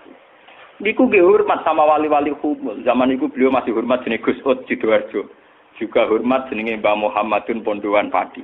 Niku 0.80 1.12
ge 1.12 1.20
hormat 1.20 1.68
sama 1.68 1.84
wali-wali 1.84 2.32
humul. 2.40 2.80
Zaman 2.88 3.12
itu 3.12 3.28
beliau 3.28 3.52
masih 3.52 3.76
hormat 3.76 4.08
jenis 4.08 4.24
Gus 4.24 4.40
Ud 4.48 4.64
Sidoarjo. 4.66 5.28
Juga 5.76 6.08
hormat 6.08 6.48
jenenge 6.48 6.80
Mbah 6.80 6.96
Muhammadun 6.96 7.68
Pondowan 7.68 8.08
Padi. 8.08 8.42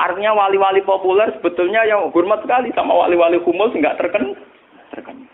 Artinya 0.00 0.32
wali-wali 0.32 0.80
populer 0.80 1.28
sebetulnya 1.36 1.84
yang 1.84 2.08
hormat 2.08 2.40
sekali 2.40 2.72
sama 2.72 2.96
wali-wali 2.96 3.36
humul 3.44 3.68
sehingga 3.68 4.00
terkenal. 4.00 4.32
terkenal. 4.96 5.28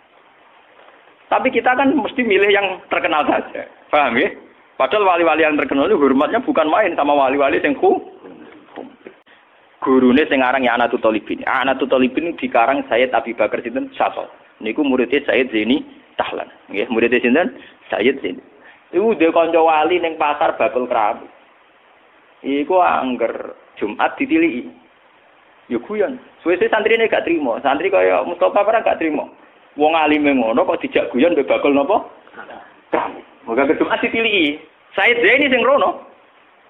Tapi 1.27 1.51
kita 1.51 1.75
kan 1.75 1.91
mesti 1.91 2.23
milih 2.23 2.51
yang 2.55 2.79
terkenal 2.87 3.27
saja. 3.27 3.67
Paham 3.91 4.15
ya? 4.15 4.31
Padahal 4.77 5.09
wali-wali 5.09 5.43
yang 5.43 5.59
terkenal 5.59 5.89
itu 5.89 5.99
hormatnya 5.99 6.39
bukan 6.45 6.69
main 6.69 6.93
sama 6.95 7.17
wali-wali 7.17 7.59
yang 7.59 7.75
ku. 7.75 7.99
Gurune 9.83 10.23
sing 10.27 10.43
aran 10.43 10.67
ya 10.67 10.75
Anatul 10.75 11.03
Talibin. 11.03 11.47
Anatul 11.47 11.89
Talibin 11.91 12.35
dikarang 12.37 12.85
Sayyid 12.91 13.15
Abi 13.15 13.33
Bakar 13.33 13.63
sinten 13.63 13.91
Syato. 13.95 14.27
Niku 14.59 14.83
muridnya 14.83 15.23
Sayyid 15.27 15.53
Zaini 15.53 15.85
Tahlan. 16.19 16.49
Nggih, 16.73 16.89
murid 16.91 17.15
sinten? 17.23 17.55
Sayyid 17.93 18.19
Zain. 18.21 18.39
Iku 18.95 19.19
dhe 19.19 19.31
kanca 19.35 19.61
wali 19.63 19.99
ning 19.99 20.15
pasar 20.15 20.55
bakul 20.55 20.87
kerabu. 20.87 21.27
Iku 22.43 22.79
angger 22.79 23.55
Jumat 23.77 24.15
ditiliki. 24.15 24.71
Ya 25.67 25.79
guyon. 25.83 26.23
Suwe-suwe 26.47 26.71
santrine 26.71 27.11
gak 27.11 27.27
trimo. 27.27 27.59
Santri 27.59 27.91
kaya 27.91 28.23
Mustafa 28.23 28.63
ora 28.63 28.87
gak 28.87 29.03
trimo. 29.03 29.35
Wong 29.77 29.93
alime 29.93 30.33
ngono 30.33 30.65
kok 30.65 30.81
dijak 30.81 31.13
guyon 31.13 31.37
mbek 31.37 31.49
bakul 31.49 31.77
napa? 31.77 32.01
Kerabu. 32.89 33.21
Moga 33.45 33.69
ke 33.69 33.77
Jumat 33.77 34.01
ditiliki. 34.01 34.57
Sayyid 34.97 35.21
Zain 35.21 35.53
sing 35.53 35.61
rono. 35.61 36.01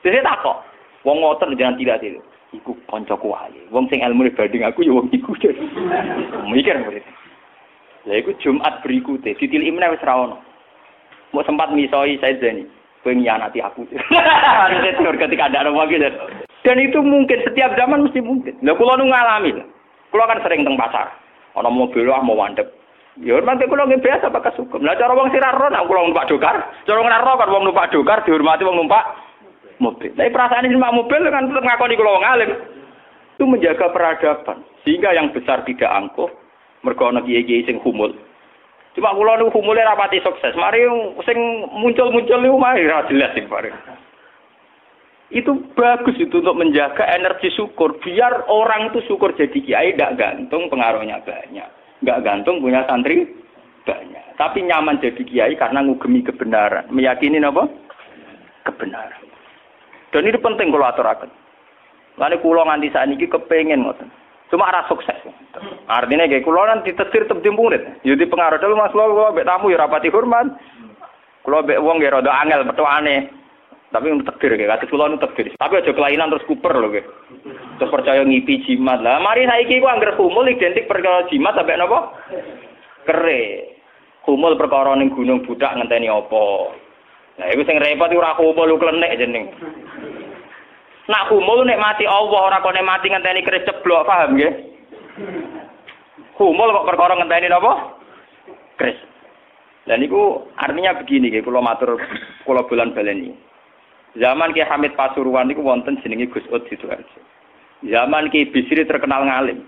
Dene 0.02 0.26
takok. 0.26 0.58
Wong 1.06 1.22
ngoten 1.22 1.54
jangan 1.54 1.78
tidak 1.78 2.02
itu. 2.02 2.18
Iku 2.50 2.74
kancaku 2.90 3.30
wali. 3.30 3.62
Wong 3.70 3.86
sing 3.86 4.02
ilmu 4.02 4.26
banding 4.34 4.66
aku 4.66 4.82
ya 4.82 4.90
wong 4.90 5.06
iku. 5.14 5.38
Mikir 6.50 6.82
murid. 6.82 7.06
Lah 8.10 8.16
iku 8.18 8.34
Jumat 8.42 8.82
berikutnya 8.82 9.38
ditiliki 9.38 9.70
meneh 9.70 9.94
wis 9.94 10.02
ra 10.02 10.26
ono. 10.26 10.42
Mau 11.30 11.46
sempat 11.46 11.70
misoi 11.70 12.18
saya 12.18 12.34
Zani. 12.42 12.66
Kowe 13.06 13.14
nyanati 13.14 13.62
aku. 13.62 13.86
Harusnya 14.66 14.98
teori 14.98 15.22
ketika 15.22 15.46
ada 15.46 15.62
orang 15.62 15.94
gitu. 15.94 16.10
Dan 16.66 16.82
itu 16.82 16.98
mungkin 16.98 17.38
setiap 17.46 17.78
zaman 17.78 18.02
mesti 18.02 18.18
mungkin. 18.18 18.58
Lah 18.66 18.74
kula 18.74 18.98
nu 18.98 19.06
ngalami. 19.06 19.62
Kula 20.10 20.26
kan 20.26 20.42
sering 20.42 20.66
teng 20.66 20.74
pasar. 20.74 21.14
Ana 21.54 21.70
mobil 21.70 22.10
ah 22.10 22.18
mau 22.18 22.34
wandep. 22.34 22.66
Ya 23.24 23.32
hormati 23.32 23.64
kula 23.64 23.88
nggih 23.88 24.04
biasa 24.04 24.28
pakai 24.28 24.52
sukum. 24.60 24.84
Lah 24.84 24.92
cara 25.00 25.16
wong 25.16 25.32
siraro 25.32 25.72
nak 25.72 25.88
kula 25.88 26.04
numpak 26.04 26.28
dokar, 26.28 26.56
cara 26.84 27.00
ora 27.00 27.40
kan 27.40 27.48
wong 27.48 27.64
numpak 27.64 27.88
dokar 27.88 28.20
dihormati 28.28 28.60
wong 28.68 28.76
numpak 28.76 29.04
mobil. 29.80 30.12
Tapi 30.12 30.28
perasaan 30.28 30.68
ini 30.68 30.76
numpak 30.76 30.92
mobil 30.92 31.24
kan 31.32 31.48
tetap 31.48 31.64
ngakoni 31.64 31.96
kula 31.96 32.12
wong 32.12 32.26
alim. 32.28 32.50
Itu 33.36 33.44
menjaga 33.48 33.88
peradaban. 33.88 34.60
Sehingga 34.84 35.16
yang 35.16 35.32
besar 35.32 35.64
tidak 35.64 35.88
angkuh, 35.88 36.28
Mergo 36.84 37.08
ana 37.08 37.24
kiai-kiai 37.24 37.64
sing 37.64 37.80
humul. 37.80 38.12
Cuma 38.92 39.16
kula 39.16 39.40
niku 39.40 39.60
humule 39.60 39.80
rapati 39.80 40.20
sukses. 40.20 40.52
Mari 40.56 40.84
sing 41.24 41.38
muncul-muncul 41.72 42.40
niku 42.40 42.56
mari 42.60 42.84
ra 42.84 43.04
jelas 43.08 43.32
sing 43.32 43.48
bareng. 43.48 43.76
Itu 45.32 45.72
bagus 45.74 46.16
itu 46.20 46.40
untuk 46.40 46.56
menjaga 46.56 47.04
energi 47.16 47.48
syukur. 47.52 47.96
Biar 48.00 48.44
orang 48.48 48.92
itu 48.92 49.04
syukur 49.08 49.32
jadi 49.36 49.56
kiai 49.56 49.92
tidak 49.96 50.16
gantung 50.16 50.68
pengaruhnya 50.68 51.20
banyak. 51.24 51.75
Nggak 52.04 52.22
gantung 52.24 52.60
punya 52.60 52.84
santri 52.84 53.24
banyak. 53.86 54.24
Tapi 54.36 54.58
nyaman 54.66 55.00
jadi 55.00 55.22
kiai 55.22 55.54
karena 55.56 55.80
ngugemi 55.80 56.20
kebenaran. 56.20 56.84
Meyakini 56.92 57.40
apa? 57.40 57.64
Kebenaran. 58.68 59.24
Dan 60.12 60.28
ini 60.28 60.38
penting 60.40 60.68
kalau 60.72 60.88
aturakan. 60.88 61.30
Lalu 62.16 62.40
kulo 62.40 62.64
nganti 62.64 62.88
saat 62.92 63.08
ini 63.12 63.28
kepengen 63.28 63.84
ngoten. 63.84 64.08
Cuma 64.48 64.70
arah 64.70 64.88
sukses. 64.88 65.16
Artinya 65.88 66.28
kayak 66.28 66.44
kulo 66.44 66.64
nanti 66.64 66.96
tetir 66.96 67.28
tebdi 67.28 67.50
murid. 67.52 67.82
Jadi 68.04 68.24
pengaruh 68.24 68.60
dulu 68.60 68.80
mas 68.80 68.92
kulo 68.92 69.32
bek 69.36 69.44
tamu 69.44 69.72
ya 69.72 69.84
rapati 69.84 70.08
hormat. 70.08 70.48
Kulo 71.44 71.60
bek 71.64 71.80
uang 71.80 72.00
ya 72.00 72.16
rada 72.16 72.32
angel 72.32 72.64
betul 72.64 72.88
aneh. 72.88 73.28
Tapi 73.86 74.10
untuk 74.10 74.34
tekdir 74.34 74.58
kayak 74.58 74.82
kata 74.82 74.90
kulo 74.90 75.06
nu 75.06 75.16
tekdir. 75.22 75.54
Tapi 75.54 75.78
aja 75.78 75.94
kelainan 75.94 76.34
terus 76.34 76.46
kuper 76.50 76.74
loh 76.74 76.90
kayak. 76.90 77.06
Terus 77.78 77.92
percaya 77.92 78.26
ngipi 78.26 78.66
jimat 78.66 78.98
lah. 78.98 79.22
Mari 79.22 79.46
saya 79.46 79.62
kiki 79.62 79.84
angger 79.86 80.18
humul 80.18 80.50
identik 80.50 80.90
perkara 80.90 81.22
jimat 81.30 81.54
sampai 81.54 81.78
nopo 81.78 81.98
kere. 83.06 83.72
Humul 84.26 84.58
perkara 84.58 84.98
ning 84.98 85.14
gunung 85.14 85.46
budak 85.46 85.78
ngenteni 85.78 86.10
opo. 86.10 86.74
Nah, 87.38 87.46
itu 87.52 87.62
sing 87.62 87.78
repot 87.78 88.10
ora 88.10 88.34
humul 88.34 88.74
lu 88.74 88.80
klenek 88.80 89.14
jeneng. 89.22 89.54
Nak 91.06 91.30
humul 91.30 91.62
nek 91.62 91.78
mati 91.78 92.02
Allah 92.08 92.40
ora 92.50 92.58
kok 92.58 92.74
nek 92.74 92.82
mati 92.82 93.06
ngenteni 93.06 93.46
keris 93.46 93.62
ceblok, 93.62 94.02
paham 94.02 94.34
nggih? 94.34 94.52
Humul 96.42 96.74
kok 96.74 96.88
perkara 96.90 97.14
ngenteni 97.14 97.46
napa? 97.46 97.94
Keris. 98.82 98.98
Dan 99.86 100.02
itu 100.02 100.42
artinya 100.58 100.98
begini 100.98 101.30
kula 101.38 101.62
matur 101.62 101.94
kula 102.42 102.66
bulan 102.66 102.90
baleni. 102.90 103.30
Zaman 104.16 104.56
Ki 104.56 104.64
Hamid 104.64 104.96
Pasuruan 104.96 105.48
niku 105.48 105.60
wonten 105.60 106.00
jenenge 106.00 106.32
Gus 106.32 106.44
Ud 106.48 106.64
Sidoarjo. 106.72 107.20
Zaman 107.84 108.32
Ki 108.32 108.48
Bisri 108.48 108.88
terkenal 108.88 109.28
ngalim. 109.28 109.60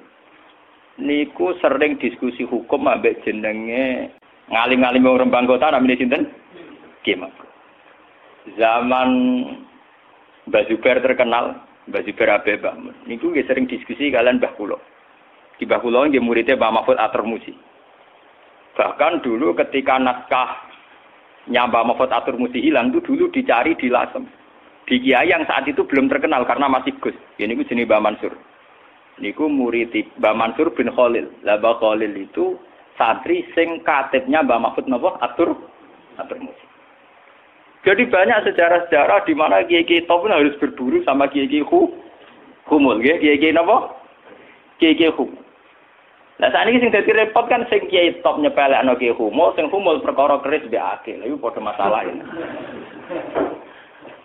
Niku 0.99 1.55
sering 1.61 2.01
diskusi 2.01 2.49
hukum 2.49 2.89
ambek 2.89 3.23
jenenge 3.23 4.09
ngalim-ngalim 4.49 5.05
wong 5.05 5.21
Rembang 5.21 5.47
Kota 5.47 5.71
namine 5.71 6.01
sinten? 6.01 6.33
Kiai 7.05 7.21
Zaman 8.57 9.09
Mbak 10.49 10.67
Zubair 10.73 11.05
terkenal, 11.05 11.61
Mbak 11.93 12.05
Zubair 12.09 12.41
Abe 12.41 12.57
Mbak 12.57 12.75
Mun. 12.81 12.97
Niku 13.05 13.37
sering 13.45 13.69
diskusi 13.69 14.09
kalian 14.09 14.41
Mbah 14.41 14.57
Kulo. 14.57 14.81
Di 15.61 15.69
Mbah 15.69 15.85
Kulo 15.85 16.09
nggih 16.09 16.25
muridnya 16.25 16.57
Mbah 16.57 16.73
Mahfud 16.81 16.97
Atur 16.97 17.29
Musi. 17.29 17.53
Bahkan 18.81 19.21
dulu 19.21 19.53
ketika 19.53 20.01
naskah 20.01 20.65
nyamba 21.53 21.85
Mahfud 21.85 22.09
Atur 22.09 22.41
Musi 22.41 22.65
hilang 22.65 22.89
itu 22.89 23.05
dulu 23.05 23.29
dicari 23.29 23.77
di 23.77 23.93
Lasem. 23.93 24.38
Di 24.89 24.97
Kiai 25.05 25.29
yang 25.29 25.45
saat 25.45 25.69
itu 25.69 25.85
belum 25.85 26.09
terkenal 26.09 26.49
karena 26.49 26.65
masih 26.65 26.97
Gus. 27.05 27.13
Ini 27.37 27.53
ku 27.53 27.69
jenis 27.69 27.85
Mbah 27.85 28.01
Mansur. 28.01 28.33
Niku 29.21 29.53
murid 29.53 29.93
Mbah 30.17 30.33
Mansur 30.33 30.73
bin 30.73 30.89
Khalil. 30.89 31.29
Lah 31.45 31.61
Mbah 31.61 31.77
Khalil 31.77 32.17
itu 32.17 32.57
santri 32.97 33.45
sing 33.53 33.85
katibnya 33.85 34.41
Mbah 34.41 34.57
Mahfud 34.65 34.89
Napa 34.89 35.21
Atur 35.21 35.61
Atur 36.17 36.41
Musi. 36.41 36.65
Jadi 37.85 38.09
banyak 38.11 38.49
sejarah-sejarah 38.49 39.29
di 39.29 39.35
mana 39.37 39.63
kiai-kiai 39.63 40.09
harus 40.09 40.59
berburu 40.59 41.05
sama 41.07 41.31
kiai-kiai 41.31 41.63
hu, 41.63 41.95
humul, 42.67 42.99
kiai-kiai 42.99 43.55
napa? 43.55 43.95
Kiai-kiai 44.83 45.15
hu. 45.15 45.31
Nah 46.39 46.51
saat 46.55 46.71
ini 46.71 46.83
sing 46.83 46.91
dadi 46.95 47.11
repot 47.11 47.51
kan 47.51 47.67
sing 47.71 47.87
kiai 47.91 48.19
top 48.23 48.39
nyepelekno 48.43 48.99
kiai 48.99 49.15
humul, 49.15 49.55
sing 49.55 49.71
humul 49.71 50.03
perkara 50.03 50.43
keris 50.43 50.67
mbek 50.67 50.87
akil. 51.01 51.19
Iku 51.23 51.37
padha 51.39 51.61
masalah 51.63 52.03
ini. 52.07 52.23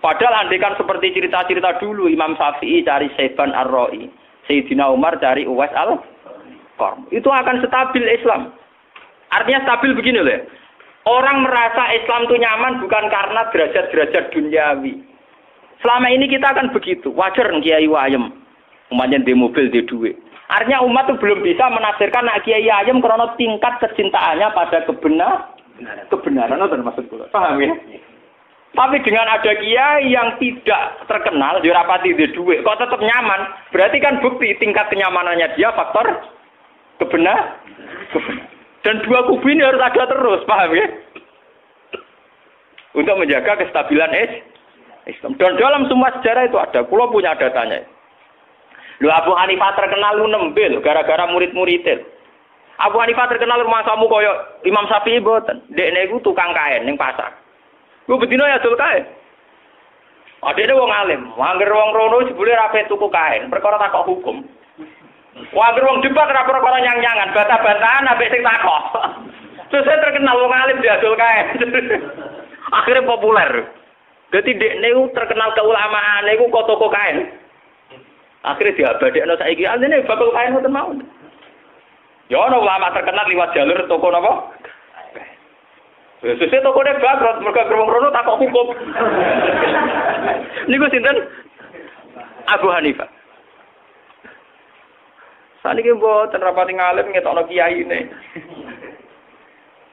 Padahal 0.04 0.44
andekan 0.44 0.76
seperti 0.76 1.16
cerita-cerita 1.16 1.80
dulu 1.80 2.12
Imam 2.12 2.36
Syafi'i 2.36 2.84
cari 2.84 3.08
Saiban 3.16 3.56
Ar-Ra'i, 3.56 4.12
Sayyidina 4.52 4.92
Umar 4.92 5.16
cari 5.24 5.48
Uwais 5.48 5.72
al-Qarm. 5.72 7.08
Itu 7.08 7.32
akan 7.32 7.64
stabil 7.64 8.04
Islam. 8.12 8.52
Artinya 9.32 9.64
stabil 9.64 9.96
begini 9.96 10.20
loh. 10.20 10.28
Ya. 10.28 10.44
Orang 11.08 11.48
merasa 11.48 11.96
Islam 11.96 12.28
itu 12.28 12.36
nyaman 12.36 12.84
bukan 12.84 13.08
karena 13.08 13.48
derajat-derajat 13.56 14.36
duniawi. 14.36 15.00
Selama 15.80 16.08
ini 16.12 16.28
kita 16.28 16.52
akan 16.52 16.76
begitu. 16.76 17.08
Wajar 17.16 17.48
kiai 17.64 17.88
wayem. 17.88 18.28
Umatnya 18.92 19.24
di 19.24 19.32
mobil, 19.32 19.72
di 19.72 19.88
duit. 19.88 20.20
Artinya 20.52 20.84
umat 20.84 21.08
itu 21.08 21.16
belum 21.24 21.40
bisa 21.48 21.72
menafsirkan 21.72 22.28
nak 22.28 22.44
kiai 22.44 22.68
ayem 22.68 23.00
karena 23.00 23.32
tingkat 23.40 23.80
kecintaannya 23.80 24.52
pada 24.52 24.84
kebenar, 24.84 25.56
kebenaran 26.12 26.60
itu 26.60 26.68
termasuk 26.68 27.04
pula. 27.08 27.26
Paham 27.32 27.64
ya? 27.64 27.72
Tapi 28.74 29.06
dengan 29.06 29.30
ada 29.30 29.54
kiai 29.54 30.10
yang 30.10 30.34
tidak 30.42 31.06
terkenal, 31.06 31.62
di 31.62 31.70
rapati 31.70 32.18
di 32.18 32.26
duit, 32.34 32.66
kok 32.66 32.82
tetap 32.82 32.98
nyaman, 32.98 33.54
berarti 33.70 34.02
kan 34.02 34.18
bukti 34.18 34.58
tingkat 34.58 34.90
kenyamanannya 34.90 35.54
dia 35.54 35.70
faktor 35.78 36.10
kebenar. 36.98 37.62
Dan 38.82 39.06
dua 39.06 39.30
kubu 39.30 39.46
ini 39.46 39.62
harus 39.62 39.78
ada 39.78 40.10
terus, 40.10 40.42
paham 40.50 40.74
ya? 40.74 40.90
Untuk 42.98 43.16
menjaga 43.22 43.62
kestabilan 43.62 44.10
Islam. 45.06 45.38
Dan 45.38 45.56
dalam 45.62 45.86
semua 45.86 46.10
sejarah 46.20 46.50
itu 46.50 46.58
ada. 46.58 46.82
Pulau 46.86 47.14
punya 47.14 47.38
datanya. 47.38 47.86
Lu 49.02 49.10
Abu 49.10 49.38
Hanifah 49.38 49.74
terkenal 49.78 50.18
lu 50.18 50.28
nembil 50.30 50.82
gara-gara 50.82 51.30
murid-muridnya. 51.30 52.02
Abu 52.82 52.98
Hanifah 52.98 53.30
terkenal 53.30 53.62
rumah 53.62 53.86
kamu 53.86 54.06
koyo 54.10 54.34
Imam 54.66 54.86
Syafi'i 54.90 55.22
boten. 55.22 55.62
Dekne 55.74 56.10
iku 56.10 56.22
tukang 56.24 56.54
kain 56.56 56.86
ning 56.86 56.98
pasar. 56.98 57.43
Lu 58.08 58.20
bedino 58.20 58.44
ya 58.44 58.60
dul 58.60 58.76
kain. 58.76 59.04
Adene 60.44 60.76
wong 60.76 60.92
alim, 60.92 61.22
angger 61.40 61.72
wong 61.72 61.96
rono 61.96 62.28
jebule 62.28 62.52
rapi 62.52 62.84
tuku 62.92 63.08
kain, 63.08 63.48
perkara 63.48 63.80
takok 63.80 64.12
hukum. 64.12 64.44
Wah, 65.56 65.72
wong 65.72 66.04
debat 66.04 66.28
ora 66.28 66.44
perkara 66.44 66.84
nyang-nyangan, 66.84 67.32
bata-bataan 67.32 68.12
ambek 68.12 68.28
sing 68.28 68.44
takok. 68.44 68.84
Terus 69.72 69.88
saya 69.88 70.04
terkenal 70.04 70.36
wong 70.36 70.52
alim 70.52 70.84
diadol 70.84 71.16
kae. 71.16 71.40
Akhirnya 72.78 73.08
populer. 73.08 73.72
Jadi 74.34 74.58
dek 74.58 74.82
niku 74.82 75.14
terkenal 75.14 75.54
keulamaan 75.54 76.26
niku 76.26 76.50
kok 76.50 76.66
toko 76.66 76.90
kain. 76.90 77.30
Akhirnya 78.44 78.76
diabadekno 78.76 79.34
saiki 79.40 79.64
ini 79.64 80.04
bakal 80.04 80.34
kain 80.36 80.52
ngoten 80.52 80.74
mau. 80.74 80.92
Ya 82.28 82.42
ana 82.42 82.58
ulama 82.60 82.92
terkenal 82.92 83.30
lewat 83.30 83.54
jalur 83.56 83.80
toko 83.88 84.10
napa? 84.10 84.34
Sesuai 86.24 86.64
toko 86.64 86.80
deh 86.88 86.96
bangkrut, 87.04 87.44
mereka 87.44 87.68
gerung 87.68 87.92
rono 87.92 88.08
takok 88.08 88.40
hukum. 88.40 88.72
Niku 90.72 90.88
sinten? 90.88 91.20
Abu 92.48 92.72
Hanifah. 92.72 93.12
Saniki 95.60 95.92
mboten 95.92 96.40
rapati 96.40 96.80
ngalim 96.80 97.12
ngetokno 97.12 97.44
kiai 97.44 97.84
ini. 97.84 98.08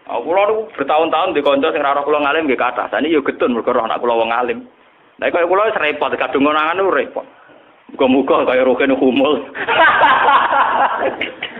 Aku 0.07 0.31
niku 0.31 0.71
bertahun-tahun 0.79 1.35
di 1.35 1.43
kanca 1.43 1.75
sing 1.75 1.83
ora 1.83 2.07
kula 2.07 2.23
ngalim 2.23 2.47
nggih 2.47 2.63
kathah. 2.63 2.87
Saniki 2.95 3.19
yo 3.19 3.27
getun 3.27 3.51
mergo 3.51 3.75
anak 3.75 3.99
kula 3.99 4.15
wong 4.15 4.31
ngalim. 4.31 4.71
Lah 5.19 5.35
kaya 5.35 5.51
kula 5.51 5.67
wis 5.67 5.83
repot 5.83 6.15
kadung 6.15 6.47
ngonangan 6.47 6.95
repot. 6.95 7.27
Muga-muga 7.91 8.47
kaya 8.47 8.63
roken 8.63 8.95
humul. 8.95 9.43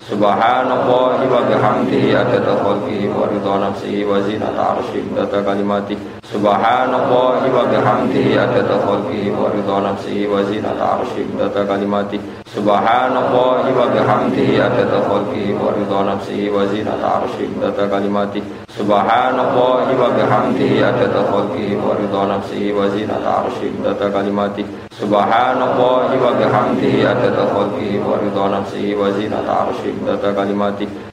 Subhanallah 0.00 1.20
wa 1.28 1.40
bihamdihi 1.44 2.16
adada 2.16 2.56
khalqihi 2.64 3.12
wa 3.12 3.28
ridha 3.28 3.60
nafsihi 3.60 4.08
wa 4.08 4.16
zinata 4.24 4.80
arsyihi 4.80 5.12
data 5.12 5.44
kalimati. 5.44 5.92
Subhanallah 6.24 7.44
wa 7.44 7.64
bihamdihi 7.68 8.32
adada 8.40 8.80
khalqihi 8.80 9.28
wa 9.28 9.52
ridha 9.52 9.76
nafsihi 9.84 10.24
wa 10.24 10.40
zinata 10.40 11.04
arsyihi 11.04 11.36
data 11.36 11.68
kalimati. 11.68 12.16
Subhanallah 12.48 13.60
wa 13.60 13.86
bihamdihi 13.92 14.56
adada 14.56 15.04
khalqihi 15.04 15.52
wa 15.60 15.68
ridha 15.76 16.00
nafsihi 16.08 16.48
wa 16.48 16.64
zinata 16.64 17.06
arsyihi 17.20 17.60
data 17.60 17.84
kalimati. 17.84 18.40
Subhanallah 18.72 19.84
wa 19.84 20.08
bihamdihi 20.16 20.80
adada 20.80 21.28
khalqihi 21.28 21.76
wa 21.76 21.92
ridha 21.92 22.22
nafsihi 22.24 22.72
wa 22.72 22.88
zinata 22.88 23.44
arsyihi 23.44 23.84
data 23.84 24.08
kalimati 24.08 24.89
Subhanallah 25.00 26.12
wa 26.12 26.30
bihamdihi 26.36 27.08
adada 27.08 27.48
khalqihi 27.48 28.04
wa 28.04 28.20
ridha 28.20 28.44
nafsihi 28.52 28.92
wa 28.92 29.08
zinata 29.16 29.72
arsyihi 29.72 30.04
data 30.04 30.28
kalimati 30.36 31.09